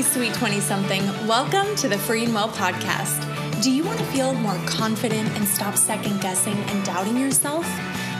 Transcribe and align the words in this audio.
Hey, 0.00 0.06
sweet 0.06 0.32
20 0.32 0.60
something, 0.60 1.02
welcome 1.26 1.76
to 1.76 1.86
the 1.86 1.98
Free 1.98 2.24
and 2.24 2.32
Well 2.32 2.48
podcast. 2.48 3.20
Do 3.62 3.70
you 3.70 3.84
want 3.84 3.98
to 3.98 4.04
feel 4.06 4.32
more 4.32 4.56
confident 4.64 5.28
and 5.36 5.46
stop 5.46 5.76
second 5.76 6.22
guessing 6.22 6.56
and 6.56 6.84
doubting 6.86 7.18
yourself? 7.18 7.66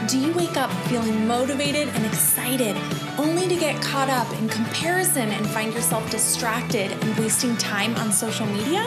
Do 0.07 0.19
you 0.19 0.31
wake 0.33 0.57
up 0.57 0.69
feeling 0.89 1.25
motivated 1.25 1.87
and 1.87 2.05
excited 2.05 2.77
only 3.17 3.47
to 3.47 3.55
get 3.55 3.81
caught 3.81 4.09
up 4.09 4.31
in 4.39 4.47
comparison 4.47 5.29
and 5.29 5.49
find 5.49 5.73
yourself 5.73 6.07
distracted 6.11 6.91
and 6.91 7.17
wasting 7.17 7.57
time 7.57 7.95
on 7.95 8.11
social 8.11 8.45
media? 8.45 8.83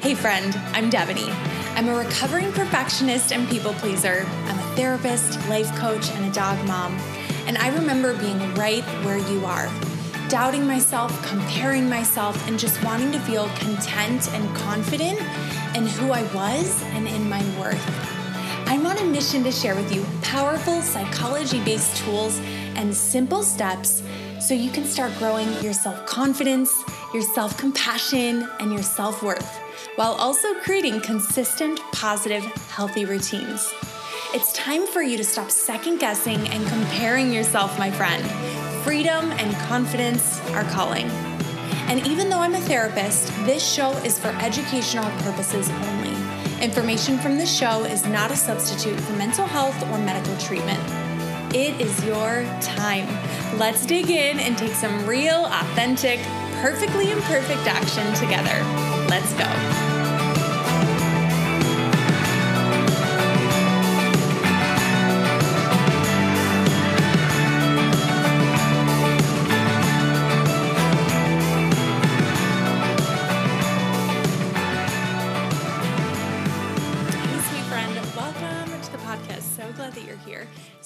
Hey, 0.00 0.14
friend, 0.14 0.54
I'm 0.66 0.88
Devaney. 0.88 1.34
I'm 1.74 1.88
a 1.88 1.96
recovering 1.96 2.52
perfectionist 2.52 3.32
and 3.32 3.48
people 3.48 3.72
pleaser. 3.72 4.24
I'm 4.44 4.56
a 4.56 4.76
therapist, 4.76 5.36
life 5.48 5.74
coach, 5.76 6.08
and 6.12 6.26
a 6.26 6.32
dog 6.32 6.64
mom. 6.68 6.96
And 7.48 7.58
I 7.58 7.74
remember 7.74 8.16
being 8.16 8.54
right 8.54 8.84
where 9.04 9.18
you 9.18 9.44
are 9.46 9.68
doubting 10.30 10.64
myself, 10.64 11.10
comparing 11.26 11.88
myself, 11.88 12.46
and 12.46 12.56
just 12.56 12.82
wanting 12.84 13.10
to 13.10 13.18
feel 13.20 13.48
content 13.56 14.32
and 14.32 14.56
confident 14.56 15.18
in 15.76 15.84
who 15.84 16.12
I 16.12 16.22
was 16.32 16.80
and 16.94 17.08
in 17.08 17.28
my 17.28 17.42
worth. 17.58 17.84
I'm 18.68 18.86
on 18.86 18.96
a 18.98 19.04
mission 19.04 19.42
to 19.42 19.50
share 19.50 19.74
with 19.74 19.92
you 19.92 20.06
powerful 20.22 20.82
psychology 20.82 21.62
based 21.64 21.96
tools 21.96 22.38
and 22.76 22.94
simple 22.94 23.42
steps 23.42 24.04
so 24.40 24.54
you 24.54 24.70
can 24.70 24.84
start 24.84 25.12
growing 25.18 25.48
your 25.64 25.72
self 25.72 26.06
confidence, 26.06 26.72
your 27.12 27.22
self 27.22 27.58
compassion, 27.58 28.48
and 28.60 28.72
your 28.72 28.84
self 28.84 29.24
worth, 29.24 29.58
while 29.96 30.12
also 30.12 30.54
creating 30.60 31.00
consistent, 31.00 31.80
positive, 31.90 32.44
healthy 32.70 33.04
routines. 33.04 33.74
It's 34.32 34.52
time 34.52 34.86
for 34.86 35.02
you 35.02 35.16
to 35.16 35.24
stop 35.24 35.50
second 35.50 35.98
guessing 35.98 36.38
and 36.50 36.64
comparing 36.68 37.32
yourself, 37.32 37.76
my 37.80 37.90
friend. 37.90 38.59
Freedom 38.82 39.30
and 39.32 39.54
confidence 39.68 40.40
are 40.52 40.64
calling. 40.64 41.06
And 41.88 42.06
even 42.06 42.30
though 42.30 42.38
I'm 42.38 42.54
a 42.54 42.60
therapist, 42.60 43.28
this 43.44 43.62
show 43.62 43.92
is 44.04 44.18
for 44.18 44.28
educational 44.28 45.10
purposes 45.22 45.68
only. 45.70 46.16
Information 46.64 47.18
from 47.18 47.36
this 47.36 47.54
show 47.54 47.84
is 47.84 48.06
not 48.06 48.30
a 48.30 48.36
substitute 48.36 48.98
for 49.00 49.12
mental 49.12 49.46
health 49.46 49.80
or 49.90 49.98
medical 49.98 50.36
treatment. 50.38 50.80
It 51.54 51.80
is 51.80 52.04
your 52.04 52.44
time. 52.60 53.06
Let's 53.58 53.84
dig 53.84 54.08
in 54.08 54.38
and 54.38 54.56
take 54.56 54.72
some 54.72 55.06
real, 55.06 55.46
authentic, 55.46 56.20
perfectly 56.62 57.10
imperfect 57.10 57.66
action 57.66 58.12
together. 58.14 58.62
Let's 59.08 59.32
go. 59.34 59.89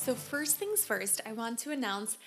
So, 0.04 0.14
first 0.14 0.56
things 0.56 0.84
first, 0.84 1.22
I 1.24 1.32
want 1.32 1.58
to 1.60 1.70
announce 1.70 2.18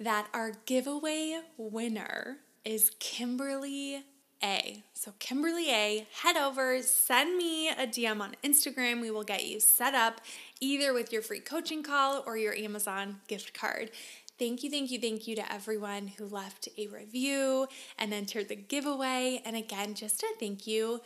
that 0.00 0.26
our 0.32 0.52
giveaway 0.64 1.38
winner 1.58 2.38
is 2.64 2.92
Kimberly 2.98 4.04
A. 4.42 4.82
So, 4.94 5.12
Kimberly 5.18 5.70
A, 5.70 6.06
head 6.22 6.38
over, 6.38 6.80
send 6.80 7.36
me 7.36 7.68
a 7.68 7.86
DM 7.86 8.22
on 8.22 8.36
Instagram. 8.42 9.02
We 9.02 9.10
will 9.10 9.22
get 9.22 9.44
you 9.44 9.60
set 9.60 9.94
up 9.94 10.22
either 10.60 10.94
with 10.94 11.12
your 11.12 11.20
free 11.20 11.40
coaching 11.40 11.82
call 11.82 12.24
or 12.26 12.38
your 12.38 12.54
Amazon 12.54 13.20
gift 13.28 13.52
card. 13.52 13.90
Thank 14.38 14.62
you, 14.62 14.70
thank 14.70 14.90
you, 14.90 14.98
thank 14.98 15.28
you 15.28 15.36
to 15.36 15.52
everyone 15.52 16.06
who 16.16 16.24
left 16.24 16.70
a 16.78 16.86
review 16.86 17.66
and 17.98 18.14
entered 18.14 18.48
the 18.48 18.56
giveaway. 18.56 19.42
And 19.44 19.56
again, 19.56 19.92
just 19.92 20.22
a 20.22 20.28
thank 20.40 20.66
you 20.66 21.02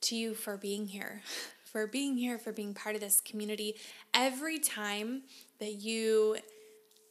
to 0.00 0.16
you 0.16 0.34
for 0.34 0.56
being 0.56 0.88
here, 0.88 1.22
for 1.64 1.86
being 1.86 2.16
here, 2.16 2.38
for 2.38 2.50
being 2.50 2.74
part 2.74 2.96
of 2.96 3.00
this 3.00 3.20
community. 3.20 3.76
Every 4.12 4.58
time 4.58 5.22
that 5.60 5.74
you 5.74 6.36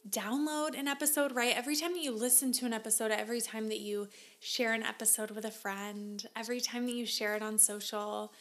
download 0.08 0.78
an 0.78 0.88
episode, 0.88 1.32
right? 1.32 1.56
Every 1.56 1.76
time 1.76 1.92
that 1.92 2.02
you 2.02 2.12
listen 2.12 2.52
to 2.52 2.66
an 2.66 2.72
episode, 2.72 3.10
every 3.10 3.40
time 3.40 3.68
that 3.68 3.80
you 3.80 4.08
share 4.40 4.72
an 4.72 4.82
episode 4.82 5.30
with 5.30 5.44
a 5.44 5.50
friend, 5.50 6.24
every 6.36 6.60
time 6.60 6.86
that 6.86 6.94
you 6.94 7.06
share 7.06 7.34
it 7.36 7.42
on 7.42 7.58
social, 7.58 8.32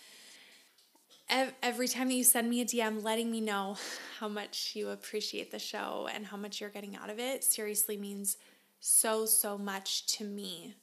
every 1.61 1.87
time 1.87 2.07
that 2.07 2.15
you 2.15 2.23
send 2.23 2.49
me 2.49 2.61
a 2.61 2.65
DM 2.65 3.03
letting 3.03 3.29
me 3.29 3.41
know 3.41 3.77
how 4.19 4.27
much 4.27 4.71
you 4.73 4.89
appreciate 4.89 5.51
the 5.51 5.59
show 5.59 6.07
and 6.13 6.25
how 6.25 6.37
much 6.37 6.59
you're 6.59 6.69
getting 6.69 6.95
out 6.95 7.09
of 7.09 7.19
it, 7.19 7.43
seriously 7.43 7.97
means 7.97 8.37
so, 8.79 9.25
so 9.25 9.57
much 9.57 10.05
to 10.17 10.23
me. 10.23 10.75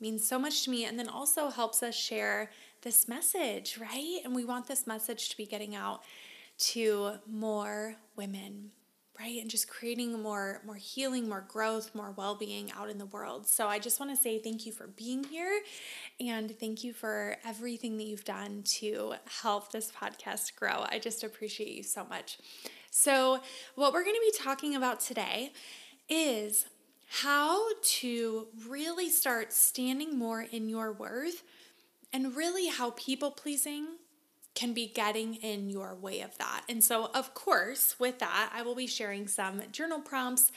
Means 0.00 0.28
so 0.28 0.38
much 0.38 0.62
to 0.64 0.70
me, 0.70 0.84
and 0.84 0.96
then 0.96 1.08
also 1.08 1.48
helps 1.50 1.82
us 1.82 1.96
share 1.96 2.52
this 2.82 3.08
message, 3.08 3.78
right? 3.80 4.20
And 4.24 4.32
we 4.32 4.44
want 4.44 4.68
this 4.68 4.86
message 4.86 5.30
to 5.30 5.36
be 5.36 5.46
getting 5.46 5.74
out 5.74 6.02
to 6.58 7.12
more 7.26 7.94
women 8.16 8.70
right? 9.18 9.40
And 9.40 9.50
just 9.50 9.68
creating 9.68 10.20
more 10.22 10.60
more 10.64 10.76
healing 10.76 11.28
more 11.28 11.44
growth 11.48 11.94
more 11.94 12.12
well-being 12.16 12.70
out 12.72 12.88
in 12.88 12.98
the 12.98 13.06
world. 13.06 13.46
So 13.46 13.66
i 13.66 13.78
just 13.78 13.98
want 14.00 14.14
to 14.14 14.22
say 14.22 14.38
thank 14.38 14.64
you 14.64 14.72
for 14.72 14.86
being 14.86 15.24
here 15.24 15.60
and 16.20 16.56
thank 16.58 16.84
you 16.84 16.92
for 16.92 17.36
everything 17.44 17.96
that 17.98 18.04
you've 18.04 18.24
done 18.24 18.62
to 18.78 19.14
help 19.42 19.72
this 19.72 19.90
podcast 19.90 20.54
grow. 20.56 20.84
I 20.88 20.98
just 20.98 21.24
appreciate 21.24 21.70
you 21.70 21.82
so 21.82 22.04
much. 22.04 22.38
So 22.90 23.40
what 23.74 23.92
we're 23.92 24.04
going 24.04 24.16
to 24.16 24.32
be 24.32 24.38
talking 24.38 24.74
about 24.74 25.00
today 25.00 25.52
is 26.08 26.66
how 27.08 27.60
to 27.82 28.46
really 28.68 29.08
start 29.08 29.52
standing 29.52 30.18
more 30.18 30.42
in 30.42 30.68
your 30.68 30.92
worth 30.92 31.42
and 32.12 32.36
really 32.36 32.68
how 32.68 32.90
people 32.92 33.30
pleasing 33.30 33.86
can 34.58 34.72
be 34.72 34.88
getting 34.88 35.36
in 35.36 35.70
your 35.70 35.94
way 35.94 36.20
of 36.20 36.36
that. 36.38 36.62
And 36.68 36.82
so, 36.82 37.10
of 37.14 37.32
course, 37.32 37.94
with 38.00 38.18
that, 38.18 38.50
I 38.52 38.62
will 38.62 38.74
be 38.74 38.88
sharing 38.88 39.28
some 39.28 39.62
journal 39.70 40.00
prompts 40.00 40.50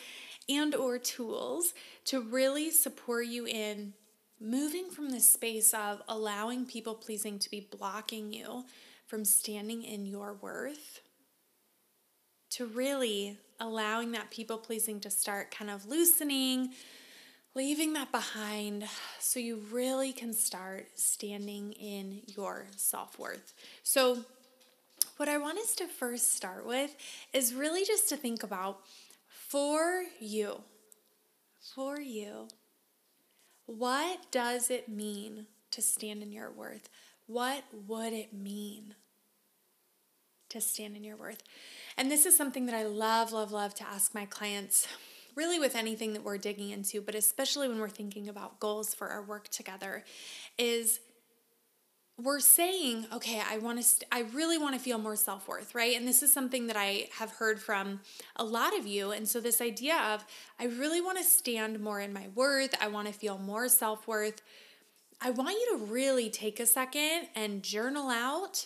and 0.50 0.74
or 0.74 0.98
tools 0.98 1.76
to 2.06 2.20
really 2.20 2.72
support 2.72 3.28
you 3.28 3.46
in 3.46 3.94
moving 4.40 4.90
from 4.90 5.12
the 5.12 5.20
space 5.20 5.72
of 5.76 6.02
allowing 6.10 6.66
people 6.66 6.96
pleasing 6.96 7.38
to 7.38 7.52
be 7.52 7.68
blocking 7.78 8.34
you 8.34 8.66
from 9.06 9.24
standing 9.24 9.84
in 9.84 10.08
your 10.08 10.34
worth 10.34 11.02
to 12.50 12.66
really 12.66 13.38
allowing 13.60 14.14
that 14.14 14.32
people 14.32 14.58
pleasing 14.58 15.00
to 15.00 15.12
start 15.12 15.52
kind 15.52 15.70
of 15.70 15.86
loosening 15.86 16.72
leaving 17.54 17.94
that 17.94 18.12
behind 18.12 18.86
so 19.20 19.40
you 19.40 19.62
really 19.72 20.14
can 20.14 20.34
start 20.34 20.88
standing 20.96 21.74
in 21.74 22.22
your 22.28 22.68
self 22.76 23.20
worth. 23.20 23.54
So, 23.84 24.20
what 25.18 25.30
I 25.30 25.38
want 25.38 25.60
us 25.60 25.76
to 25.76 25.88
first 25.88 26.36
start 26.36 26.66
with 26.66 26.96
is 27.34 27.54
really 27.54 27.86
just 27.86 28.10
to 28.10 28.18
think 28.18 28.44
about 28.44 28.80
for 29.30 30.04
you, 30.20 30.62
for 31.76 32.00
you, 32.00 32.48
what 33.66 34.32
does 34.32 34.70
it 34.70 34.90
mean 34.90 35.46
to 35.72 35.82
stand 35.82 36.24
in 36.24 36.32
your 36.32 36.50
worth? 36.52 36.90
What 37.28 37.64
would 37.88 38.14
it 38.14 38.34
mean 38.34 38.96
to 40.50 40.60
stand 40.60 40.96
in 40.96 41.04
your 41.04 41.16
worth? 41.16 41.44
And 41.98 42.10
this 42.10 42.26
is 42.26 42.36
something 42.36 42.66
that 42.66 42.76
I 42.76 42.84
love, 42.84 43.32
love, 43.32 43.52
love 43.52 43.76
to 43.76 43.88
ask 43.88 44.16
my 44.16 44.26
clients 44.26 44.88
really 45.36 45.60
with 45.60 45.76
anything 45.76 46.14
that 46.14 46.24
we're 46.24 46.38
digging 46.38 46.70
into, 46.70 47.02
but 47.02 47.16
especially 47.16 47.68
when 47.68 47.80
we're 47.80 47.90
thinking 47.90 48.28
about 48.28 48.60
goals 48.60 48.94
for 48.94 49.08
our 49.08 49.22
work 49.22 49.48
together, 49.50 50.04
is 50.58 51.00
we're 52.22 52.40
saying, 52.40 53.08
okay, 53.14 53.42
I 53.50 53.58
want 53.58 53.80
to, 53.80 53.84
st- 53.84 54.08
I 54.12 54.22
really 54.34 54.58
want 54.58 54.76
to 54.76 54.82
feel 54.82 54.98
more 54.98 55.16
self 55.16 55.48
worth, 55.48 55.74
right? 55.74 55.96
And 55.98 56.08
this 56.08 56.22
is 56.22 56.32
something 56.32 56.68
that 56.68 56.76
I 56.78 57.10
have 57.18 57.32
heard 57.32 57.60
from 57.60 58.02
a 58.36 58.44
lot 58.44 58.78
of 58.78 58.86
you. 58.86 59.12
And 59.12 59.28
so, 59.28 59.40
this 59.40 59.62
idea 59.62 59.98
of, 59.98 60.26
I 60.60 60.66
really 60.66 61.02
want 61.02 61.18
to 61.18 61.24
stand 61.24 61.80
more 61.80 62.00
in 62.00 62.14
my 62.14 62.28
worth, 62.36 62.76
I 62.82 62.90
want 62.90 63.08
to 63.08 63.14
feel 63.14 63.38
more 63.38 63.68
self 63.70 64.08
worth. 64.08 64.42
I 65.24 65.30
want 65.30 65.52
you 65.52 65.78
to 65.78 65.86
really 65.86 66.30
take 66.30 66.60
a 66.60 66.66
second 66.66 67.28
and 67.36 67.62
journal 67.62 68.10
out 68.10 68.66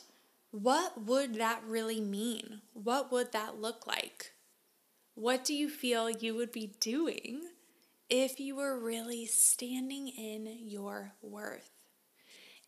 what 0.52 1.04
would 1.04 1.36
that 1.36 1.62
really 1.68 2.00
mean? 2.00 2.62
What 2.74 3.12
would 3.12 3.34
that 3.34 3.60
look 3.60 3.86
like? 3.86 4.32
What 5.16 5.46
do 5.46 5.54
you 5.54 5.70
feel 5.70 6.10
you 6.10 6.36
would 6.36 6.52
be 6.52 6.76
doing 6.82 7.44
if 8.10 8.38
you 8.38 8.58
were 8.58 8.78
really 8.78 9.26
standing 9.26 10.10
in 10.10 10.58
your 10.60 11.14
worth? 11.22 11.72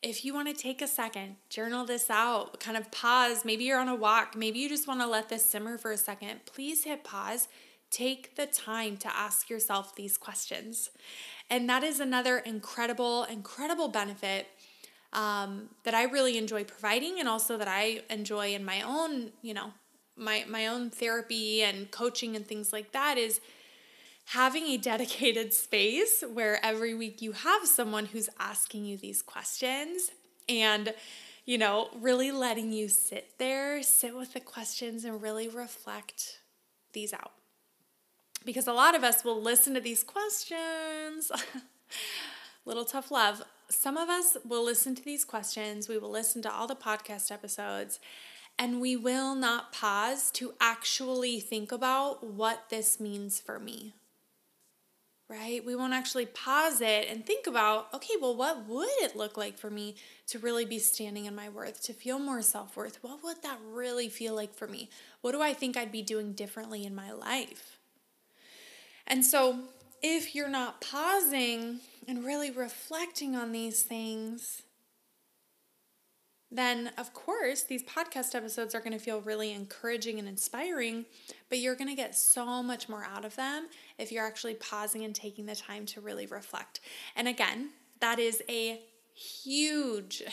If 0.02 0.24
you 0.24 0.34
want 0.34 0.48
to 0.48 0.54
take 0.54 0.82
a 0.82 0.88
second, 0.88 1.36
journal 1.50 1.86
this 1.86 2.10
out, 2.10 2.62
kind 2.62 2.78
of 2.78 2.90
pause. 2.90 3.44
Maybe 3.44 3.66
you're 3.66 3.82
on 3.82 3.90
a 3.90 3.96
walk. 3.96 4.34
Maybe 4.38 4.60
you 4.60 4.70
just 4.70 4.88
want 4.88 5.02
to 5.02 5.08
let 5.08 5.28
this 5.28 5.46
simmer 5.46 5.78
for 5.78 5.92
a 5.92 5.98
second. 5.98 6.46
Please 6.46 6.86
hit 6.86 7.04
pause. 7.04 7.50
Take 7.92 8.38
the 8.38 8.46
time 8.46 8.96
to 8.98 9.14
ask 9.14 9.50
yourself 9.50 9.94
these 9.94 10.16
questions. 10.18 10.90
And 11.50 11.70
that 11.70 11.84
is 11.84 12.00
another 12.00 12.38
incredible, 12.38 13.26
incredible 13.26 13.90
benefit 13.90 14.48
um, 15.12 15.70
that 15.84 15.94
I 15.94 16.04
really 16.04 16.38
enjoy 16.38 16.64
providing 16.64 17.20
and 17.20 17.28
also 17.28 17.58
that 17.58 17.68
I 17.68 18.04
enjoy 18.10 18.54
in 18.54 18.64
my 18.64 18.84
own, 18.84 19.32
you 19.42 19.54
know, 19.54 19.74
my 20.18 20.46
my 20.48 20.68
own 20.68 20.90
therapy 20.90 21.62
and 21.62 21.92
coaching 21.92 22.36
and 22.36 22.46
things 22.46 22.74
like 22.74 22.92
that 22.92 23.18
is 23.18 23.40
having 24.25 24.64
a 24.64 24.78
dedicated 24.78 25.54
space 25.54 26.24
where 26.34 26.64
every 26.66 26.94
week 26.94 27.22
you 27.22 27.31
have 27.31 27.66
someone 27.66 28.08
who's 28.08 28.30
asking 28.40 28.84
you 28.86 28.98
these 28.98 29.22
questions 29.22 30.12
and 30.50 30.94
you 31.48 31.58
know, 31.58 31.88
really 32.02 32.30
letting 32.30 32.74
you 32.74 32.90
sit 32.90 33.40
there, 33.40 33.81
sit 33.81 34.16
with 34.16 34.34
the 34.34 34.40
questions, 34.42 35.06
and 35.06 35.22
really 35.22 35.48
reflect 35.48 36.42
these 36.92 37.14
out. 37.14 37.31
Because 38.46 38.68
a 38.68 38.74
lot 38.74 38.96
of 38.96 39.04
us 39.04 39.24
will 39.24 39.42
listen 39.42 39.74
to 39.74 39.80
these 39.80 40.04
questions. 40.04 41.31
Little 42.66 42.84
tough 42.84 43.12
love. 43.12 43.44
Some 43.69 43.96
of 43.96 44.10
us 44.10 44.36
will 44.46 44.64
listen 44.64 44.94
to 44.96 45.04
these 45.04 45.24
questions, 45.24 45.88
we 45.88 45.98
will 45.98 46.12
listen 46.12 46.42
to 46.42 46.54
all 46.54 46.68
the 46.68 46.75
podcast 46.75 47.31
episodes, 47.31 48.00
and 48.59 48.81
we 48.81 48.95
will 48.95 49.36
not 49.36 49.71
pause 49.71 50.31
to 50.31 50.54
actually 50.59 51.39
think 51.39 51.71
about 51.71 52.24
what 52.24 52.69
this 52.69 53.00
means 53.00 53.39
for 53.39 53.59
me 53.59 53.94
right? 55.30 55.65
We 55.65 55.75
won't 55.75 55.94
actually 55.94 56.25
pause 56.25 56.80
it 56.81 57.07
and 57.09 57.25
think 57.25 57.48
about, 57.48 57.94
okay, 57.94 58.13
well, 58.21 58.36
what 58.36 58.65
would 58.68 58.89
it 59.01 59.15
look 59.15 59.36
like 59.36 59.57
for 59.57 59.69
me 59.69 59.95
to 60.27 60.39
really 60.39 60.65
be 60.65 60.80
standing 60.80 61.25
in 61.25 61.36
my 61.36 61.50
worth, 61.50 61.81
to 61.83 61.94
feel 61.94 62.18
more 62.18 62.42
self 62.42 62.77
worth? 62.77 63.00
What 63.01 63.24
would 63.24 63.44
that 63.44 63.59
really 63.69 64.09
feel 64.09 64.36
like 64.36 64.54
for 64.54 64.68
me? 64.68 64.89
What 65.21 65.33
do 65.33 65.42
I 65.42 65.54
think 65.54 65.75
I'd 65.75 65.92
be 65.92 66.01
doing 66.01 66.33
differently 66.33 66.86
in 66.86 66.95
my 66.95 67.12
life? 67.12 67.77
And 69.06 69.25
so, 69.25 69.59
if 70.01 70.36
you're 70.36 70.50
not 70.50 70.80
pausing 70.80 71.80
and 72.07 72.25
really 72.25 72.51
reflecting 72.51 73.36
on 73.36 73.51
these 73.51 73.83
things, 73.83 74.62
then 76.52 76.92
of 76.98 77.14
course 77.14 77.64
these 77.64 77.84
podcast 77.84 78.34
episodes 78.34 78.74
are 78.74 78.80
going 78.80 78.94
to 78.94 79.00
feel 79.00 79.22
really 79.22 79.52
encouraging 79.52 80.20
and 80.20 80.28
inspiring, 80.28 81.06
but 81.50 81.60
you're 81.60 81.76
going 81.76 81.90
to 81.90 81.96
get 81.96 82.16
so 82.16 82.64
much 82.64 82.88
more 82.88 83.04
out 83.04 83.26
of 83.26 83.36
them 83.36 83.68
if 83.98 84.12
you're 84.12 84.26
actually 84.26 84.56
pausing 84.56 85.04
and 85.04 85.14
taking 85.14 85.46
the 85.46 85.56
time 85.56 85.86
to 85.88 86.02
really 86.02 86.26
reflect. 86.26 86.80
And 87.16 87.28
again, 87.28 87.72
that 88.00 88.20
is 88.20 88.42
a 88.48 88.82
huge, 89.14 90.24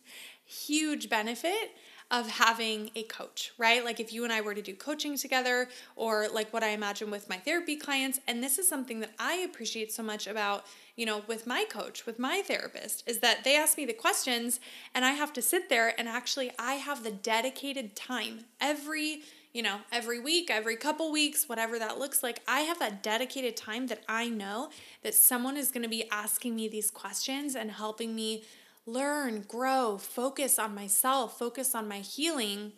huge 0.44 1.08
benefit 1.08 1.72
of 2.10 2.28
having 2.28 2.90
a 2.94 3.02
coach, 3.04 3.52
right? 3.58 3.84
Like 3.84 3.98
if 3.98 4.12
you 4.12 4.24
and 4.24 4.32
I 4.32 4.40
were 4.40 4.54
to 4.54 4.62
do 4.62 4.74
coaching 4.74 5.16
together, 5.16 5.68
or 5.96 6.28
like 6.32 6.52
what 6.52 6.62
I 6.62 6.68
imagine 6.68 7.10
with 7.10 7.28
my 7.28 7.38
therapy 7.38 7.76
clients, 7.76 8.20
and 8.28 8.42
this 8.42 8.58
is 8.58 8.68
something 8.68 9.00
that 9.00 9.10
I 9.18 9.36
appreciate 9.36 9.90
so 9.92 10.02
much 10.02 10.26
about, 10.26 10.64
you 10.96 11.06
know, 11.06 11.22
with 11.26 11.46
my 11.46 11.64
coach, 11.68 12.06
with 12.06 12.18
my 12.18 12.42
therapist, 12.42 13.02
is 13.06 13.18
that 13.18 13.44
they 13.44 13.56
ask 13.56 13.76
me 13.76 13.84
the 13.84 13.92
questions 13.92 14.60
and 14.94 15.04
I 15.04 15.12
have 15.12 15.32
to 15.34 15.42
sit 15.42 15.68
there 15.68 15.98
and 15.98 16.08
actually 16.08 16.52
I 16.58 16.74
have 16.74 17.02
the 17.02 17.10
dedicated 17.10 17.96
time 17.96 18.44
every 18.60 19.22
you 19.52 19.62
know, 19.62 19.78
every 19.92 20.18
week, 20.18 20.50
every 20.50 20.74
couple 20.74 21.12
weeks, 21.12 21.48
whatever 21.48 21.78
that 21.78 21.96
looks 21.96 22.24
like, 22.24 22.40
I 22.48 22.62
have 22.62 22.80
that 22.80 23.04
dedicated 23.04 23.56
time 23.56 23.86
that 23.86 24.02
I 24.08 24.28
know 24.28 24.70
that 25.04 25.14
someone 25.14 25.56
is 25.56 25.70
going 25.70 25.84
to 25.84 25.88
be 25.88 26.10
asking 26.10 26.56
me 26.56 26.66
these 26.66 26.90
questions 26.90 27.54
and 27.54 27.70
helping 27.70 28.16
me 28.16 28.42
learn, 28.84 29.44
grow, 29.46 29.96
focus 29.96 30.58
on 30.58 30.74
myself, 30.74 31.38
focus 31.38 31.72
on 31.72 31.86
my 31.86 32.00
healing, 32.00 32.72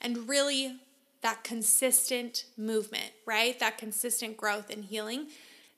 and 0.00 0.26
really 0.26 0.76
that 1.20 1.44
consistent 1.44 2.46
movement, 2.56 3.12
right? 3.26 3.58
That 3.60 3.76
consistent 3.76 4.38
growth 4.38 4.70
and 4.70 4.86
healing. 4.86 5.26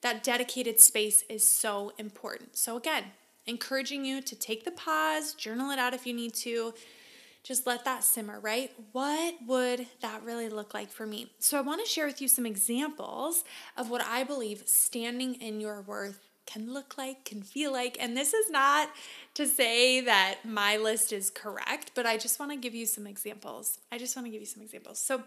That 0.05 0.23
dedicated 0.23 0.81
space 0.81 1.25
is 1.31 1.51
so 1.51 1.95
important. 1.97 2.59
So, 2.59 2.77
again, 2.77 3.05
encouraging 3.47 4.05
you 4.05 4.21
to 4.21 4.37
take 4.37 4.67
the 4.67 4.71
pause, 4.71 5.33
journal 5.33 5.71
it 5.71 5.79
out 5.79 5.95
if 5.95 6.07
you 6.07 6.13
need 6.13 6.35
to. 6.35 6.75
Just 7.43 7.67
let 7.67 7.87
that 7.87 8.05
simmer, 8.05 8.39
right? 8.39 8.71
What 8.93 9.35
would 9.47 9.87
that 10.03 10.23
really 10.23 10.51
look 10.51 10.75
like 10.75 10.91
for 10.91 11.07
me? 11.07 11.33
So, 11.39 11.57
I 11.57 11.63
want 11.63 11.83
to 11.83 11.91
share 11.91 12.05
with 12.05 12.21
you 12.21 12.29
some 12.29 12.45
examples 12.45 13.45
of 13.79 13.89
what 13.89 14.03
I 14.03 14.25
believe 14.25 14.65
standing 14.67 15.37
in 15.37 15.59
your 15.59 15.81
worth 15.81 16.21
can 16.45 16.75
look 16.75 16.99
like, 16.99 17.25
can 17.25 17.41
feel 17.41 17.73
like. 17.73 17.97
And 17.99 18.15
this 18.15 18.35
is 18.35 18.51
not 18.51 18.91
to 19.33 19.47
say 19.47 20.03
that 20.03 20.41
my 20.45 20.77
list 20.77 21.15
is 21.15 21.31
correct, 21.31 21.93
but 21.95 22.05
I 22.05 22.19
just 22.19 22.39
want 22.39 22.53
to 22.53 22.59
give 22.59 22.75
you 22.75 22.85
some 22.85 23.07
examples. 23.07 23.79
I 23.91 23.97
just 23.97 24.15
want 24.17 24.27
to 24.27 24.31
give 24.31 24.43
you 24.43 24.47
some 24.47 24.63
examples. 24.63 24.99
So, 24.99 25.23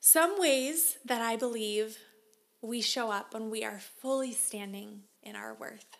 some 0.00 0.40
ways 0.40 0.98
that 1.04 1.22
I 1.22 1.36
believe 1.36 1.98
we 2.66 2.80
show 2.80 3.10
up 3.10 3.32
when 3.32 3.48
we 3.48 3.64
are 3.64 3.78
fully 3.78 4.32
standing 4.32 5.02
in 5.22 5.36
our 5.36 5.54
worth 5.54 5.96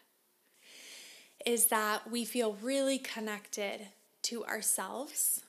is 1.45 1.67
that 1.67 2.11
we 2.11 2.25
feel 2.25 2.57
really 2.61 2.99
connected 2.99 3.87
to 4.23 4.45
ourselves. 4.45 5.43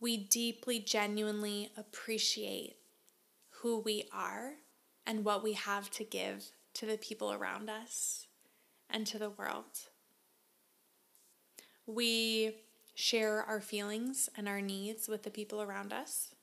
We 0.00 0.16
deeply, 0.16 0.80
genuinely 0.80 1.70
appreciate 1.76 2.76
who 3.50 3.78
we 3.78 4.08
are 4.12 4.54
and 5.06 5.24
what 5.24 5.44
we 5.44 5.52
have 5.52 5.90
to 5.92 6.04
give 6.04 6.50
to 6.74 6.86
the 6.86 6.98
people 6.98 7.32
around 7.32 7.70
us 7.70 8.26
and 8.88 9.06
to 9.06 9.18
the 9.18 9.30
world. 9.30 9.88
We 11.86 12.56
share 12.94 13.42
our 13.42 13.60
feelings 13.60 14.28
and 14.36 14.48
our 14.48 14.60
needs 14.60 15.08
with 15.08 15.22
the 15.22 15.30
people 15.30 15.62
around 15.62 15.92
us. 15.92 16.34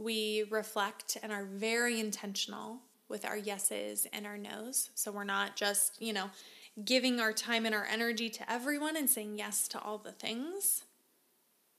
We 0.00 0.44
reflect 0.48 1.18
and 1.22 1.30
are 1.30 1.44
very 1.44 2.00
intentional 2.00 2.78
with 3.10 3.26
our 3.26 3.36
yeses 3.36 4.06
and 4.14 4.26
our 4.26 4.38
nos. 4.38 4.88
So 4.94 5.12
we're 5.12 5.24
not 5.24 5.56
just, 5.56 6.00
you 6.00 6.14
know, 6.14 6.30
giving 6.82 7.20
our 7.20 7.34
time 7.34 7.66
and 7.66 7.74
our 7.74 7.84
energy 7.84 8.30
to 8.30 8.50
everyone 8.50 8.96
and 8.96 9.10
saying 9.10 9.36
yes 9.36 9.68
to 9.68 9.78
all 9.78 9.98
the 9.98 10.12
things 10.12 10.84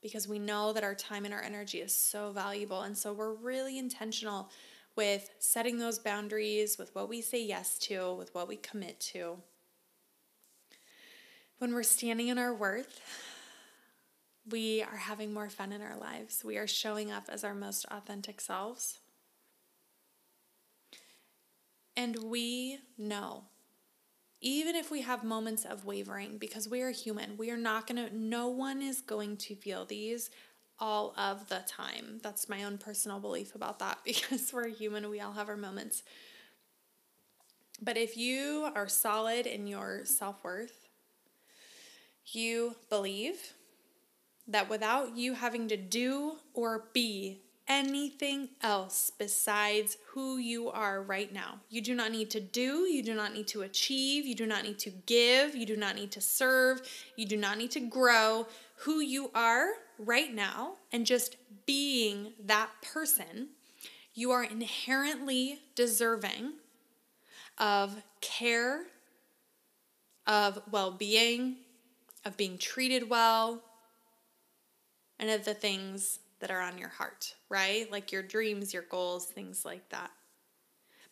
because 0.00 0.28
we 0.28 0.38
know 0.38 0.72
that 0.72 0.84
our 0.84 0.94
time 0.94 1.24
and 1.24 1.34
our 1.34 1.42
energy 1.42 1.80
is 1.80 1.92
so 1.92 2.30
valuable. 2.30 2.82
And 2.82 2.96
so 2.96 3.12
we're 3.12 3.34
really 3.34 3.76
intentional 3.76 4.50
with 4.94 5.28
setting 5.40 5.78
those 5.78 5.98
boundaries, 5.98 6.78
with 6.78 6.94
what 6.94 7.08
we 7.08 7.22
say 7.22 7.42
yes 7.42 7.76
to, 7.78 8.14
with 8.14 8.32
what 8.36 8.46
we 8.46 8.54
commit 8.54 9.00
to. 9.00 9.38
When 11.58 11.74
we're 11.74 11.82
standing 11.82 12.28
in 12.28 12.38
our 12.38 12.54
worth, 12.54 13.00
we 14.50 14.82
are 14.82 14.96
having 14.96 15.32
more 15.32 15.48
fun 15.48 15.72
in 15.72 15.82
our 15.82 15.96
lives. 15.96 16.42
We 16.44 16.56
are 16.58 16.66
showing 16.66 17.10
up 17.10 17.24
as 17.28 17.44
our 17.44 17.54
most 17.54 17.86
authentic 17.90 18.40
selves. 18.40 18.98
And 21.96 22.16
we 22.24 22.78
know, 22.98 23.44
even 24.40 24.74
if 24.74 24.90
we 24.90 25.02
have 25.02 25.22
moments 25.22 25.64
of 25.64 25.84
wavering, 25.84 26.38
because 26.38 26.68
we 26.68 26.80
are 26.80 26.90
human, 26.90 27.36
we 27.36 27.50
are 27.50 27.56
not 27.56 27.86
going 27.86 28.08
to, 28.08 28.16
no 28.16 28.48
one 28.48 28.82
is 28.82 29.00
going 29.00 29.36
to 29.38 29.54
feel 29.54 29.84
these 29.84 30.30
all 30.80 31.14
of 31.16 31.48
the 31.48 31.62
time. 31.66 32.18
That's 32.22 32.48
my 32.48 32.64
own 32.64 32.78
personal 32.78 33.20
belief 33.20 33.54
about 33.54 33.78
that 33.78 33.98
because 34.04 34.52
we're 34.52 34.68
human, 34.68 35.08
we 35.10 35.20
all 35.20 35.32
have 35.32 35.48
our 35.48 35.56
moments. 35.56 36.02
But 37.80 37.96
if 37.96 38.16
you 38.16 38.70
are 38.74 38.88
solid 38.88 39.46
in 39.46 39.66
your 39.66 40.04
self 40.04 40.42
worth, 40.42 40.88
you 42.26 42.76
believe 42.88 43.54
that 44.46 44.68
without 44.68 45.16
you 45.16 45.34
having 45.34 45.68
to 45.68 45.76
do 45.76 46.36
or 46.54 46.84
be 46.92 47.42
anything 47.68 48.48
else 48.60 49.10
besides 49.16 49.96
who 50.08 50.36
you 50.36 50.68
are 50.70 51.02
right 51.02 51.32
now. 51.32 51.60
You 51.70 51.80
do 51.80 51.94
not 51.94 52.10
need 52.10 52.30
to 52.30 52.40
do, 52.40 52.86
you 52.88 53.02
do 53.02 53.14
not 53.14 53.32
need 53.32 53.46
to 53.48 53.62
achieve, 53.62 54.26
you 54.26 54.34
do 54.34 54.46
not 54.46 54.64
need 54.64 54.78
to 54.80 54.90
give, 54.90 55.54
you 55.54 55.64
do 55.64 55.76
not 55.76 55.94
need 55.94 56.10
to 56.12 56.20
serve, 56.20 56.82
you 57.16 57.26
do 57.26 57.36
not 57.36 57.58
need 57.58 57.70
to 57.72 57.80
grow. 57.80 58.46
Who 58.78 59.00
you 59.00 59.30
are 59.34 59.68
right 59.98 60.34
now 60.34 60.74
and 60.92 61.06
just 61.06 61.36
being 61.66 62.32
that 62.44 62.70
person, 62.82 63.48
you 64.12 64.32
are 64.32 64.44
inherently 64.44 65.60
deserving 65.74 66.54
of 67.58 68.02
care, 68.20 68.82
of 70.26 70.60
well 70.70 70.90
being, 70.90 71.56
of 72.24 72.36
being 72.36 72.58
treated 72.58 73.08
well, 73.08 73.62
and 75.22 75.30
of 75.30 75.44
the 75.44 75.54
things 75.54 76.18
that 76.40 76.50
are 76.50 76.60
on 76.60 76.76
your 76.76 76.88
heart, 76.88 77.36
right? 77.48 77.90
Like 77.92 78.10
your 78.10 78.24
dreams, 78.24 78.74
your 78.74 78.82
goals, 78.82 79.26
things 79.26 79.64
like 79.64 79.88
that. 79.90 80.10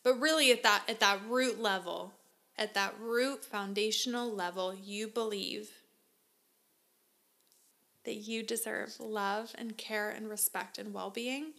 But 0.03 0.19
really 0.19 0.51
at 0.51 0.63
that 0.63 0.83
at 0.89 0.99
that 0.99 1.21
root 1.29 1.61
level, 1.61 2.13
at 2.57 2.73
that 2.73 2.93
root 2.99 3.45
foundational 3.45 4.29
level, 4.29 4.75
you 4.75 5.07
believe 5.07 5.69
that 8.03 8.15
you 8.15 8.43
deserve 8.43 8.99
love 8.99 9.53
and 9.57 9.77
care 9.77 10.09
and 10.09 10.29
respect 10.29 10.77
and 10.77 10.93
well 10.93 11.09
being 11.09 11.53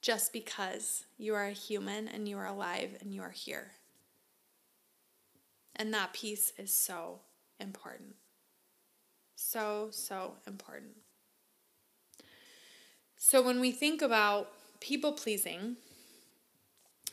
just 0.00 0.32
because 0.32 1.04
you 1.18 1.34
are 1.34 1.46
a 1.46 1.52
human 1.52 2.08
and 2.08 2.26
you 2.26 2.38
are 2.38 2.46
alive 2.46 2.96
and 3.02 3.12
you 3.12 3.20
are 3.20 3.30
here. 3.30 3.72
And 5.76 5.92
that 5.92 6.14
piece 6.14 6.54
is 6.56 6.72
so 6.72 7.20
important. 7.60 8.14
So, 9.36 9.88
so 9.90 10.36
important. 10.46 10.94
So, 13.18 13.42
when 13.42 13.60
we 13.60 13.72
think 13.72 14.00
about 14.00 14.48
people 14.80 15.12
pleasing, 15.12 15.76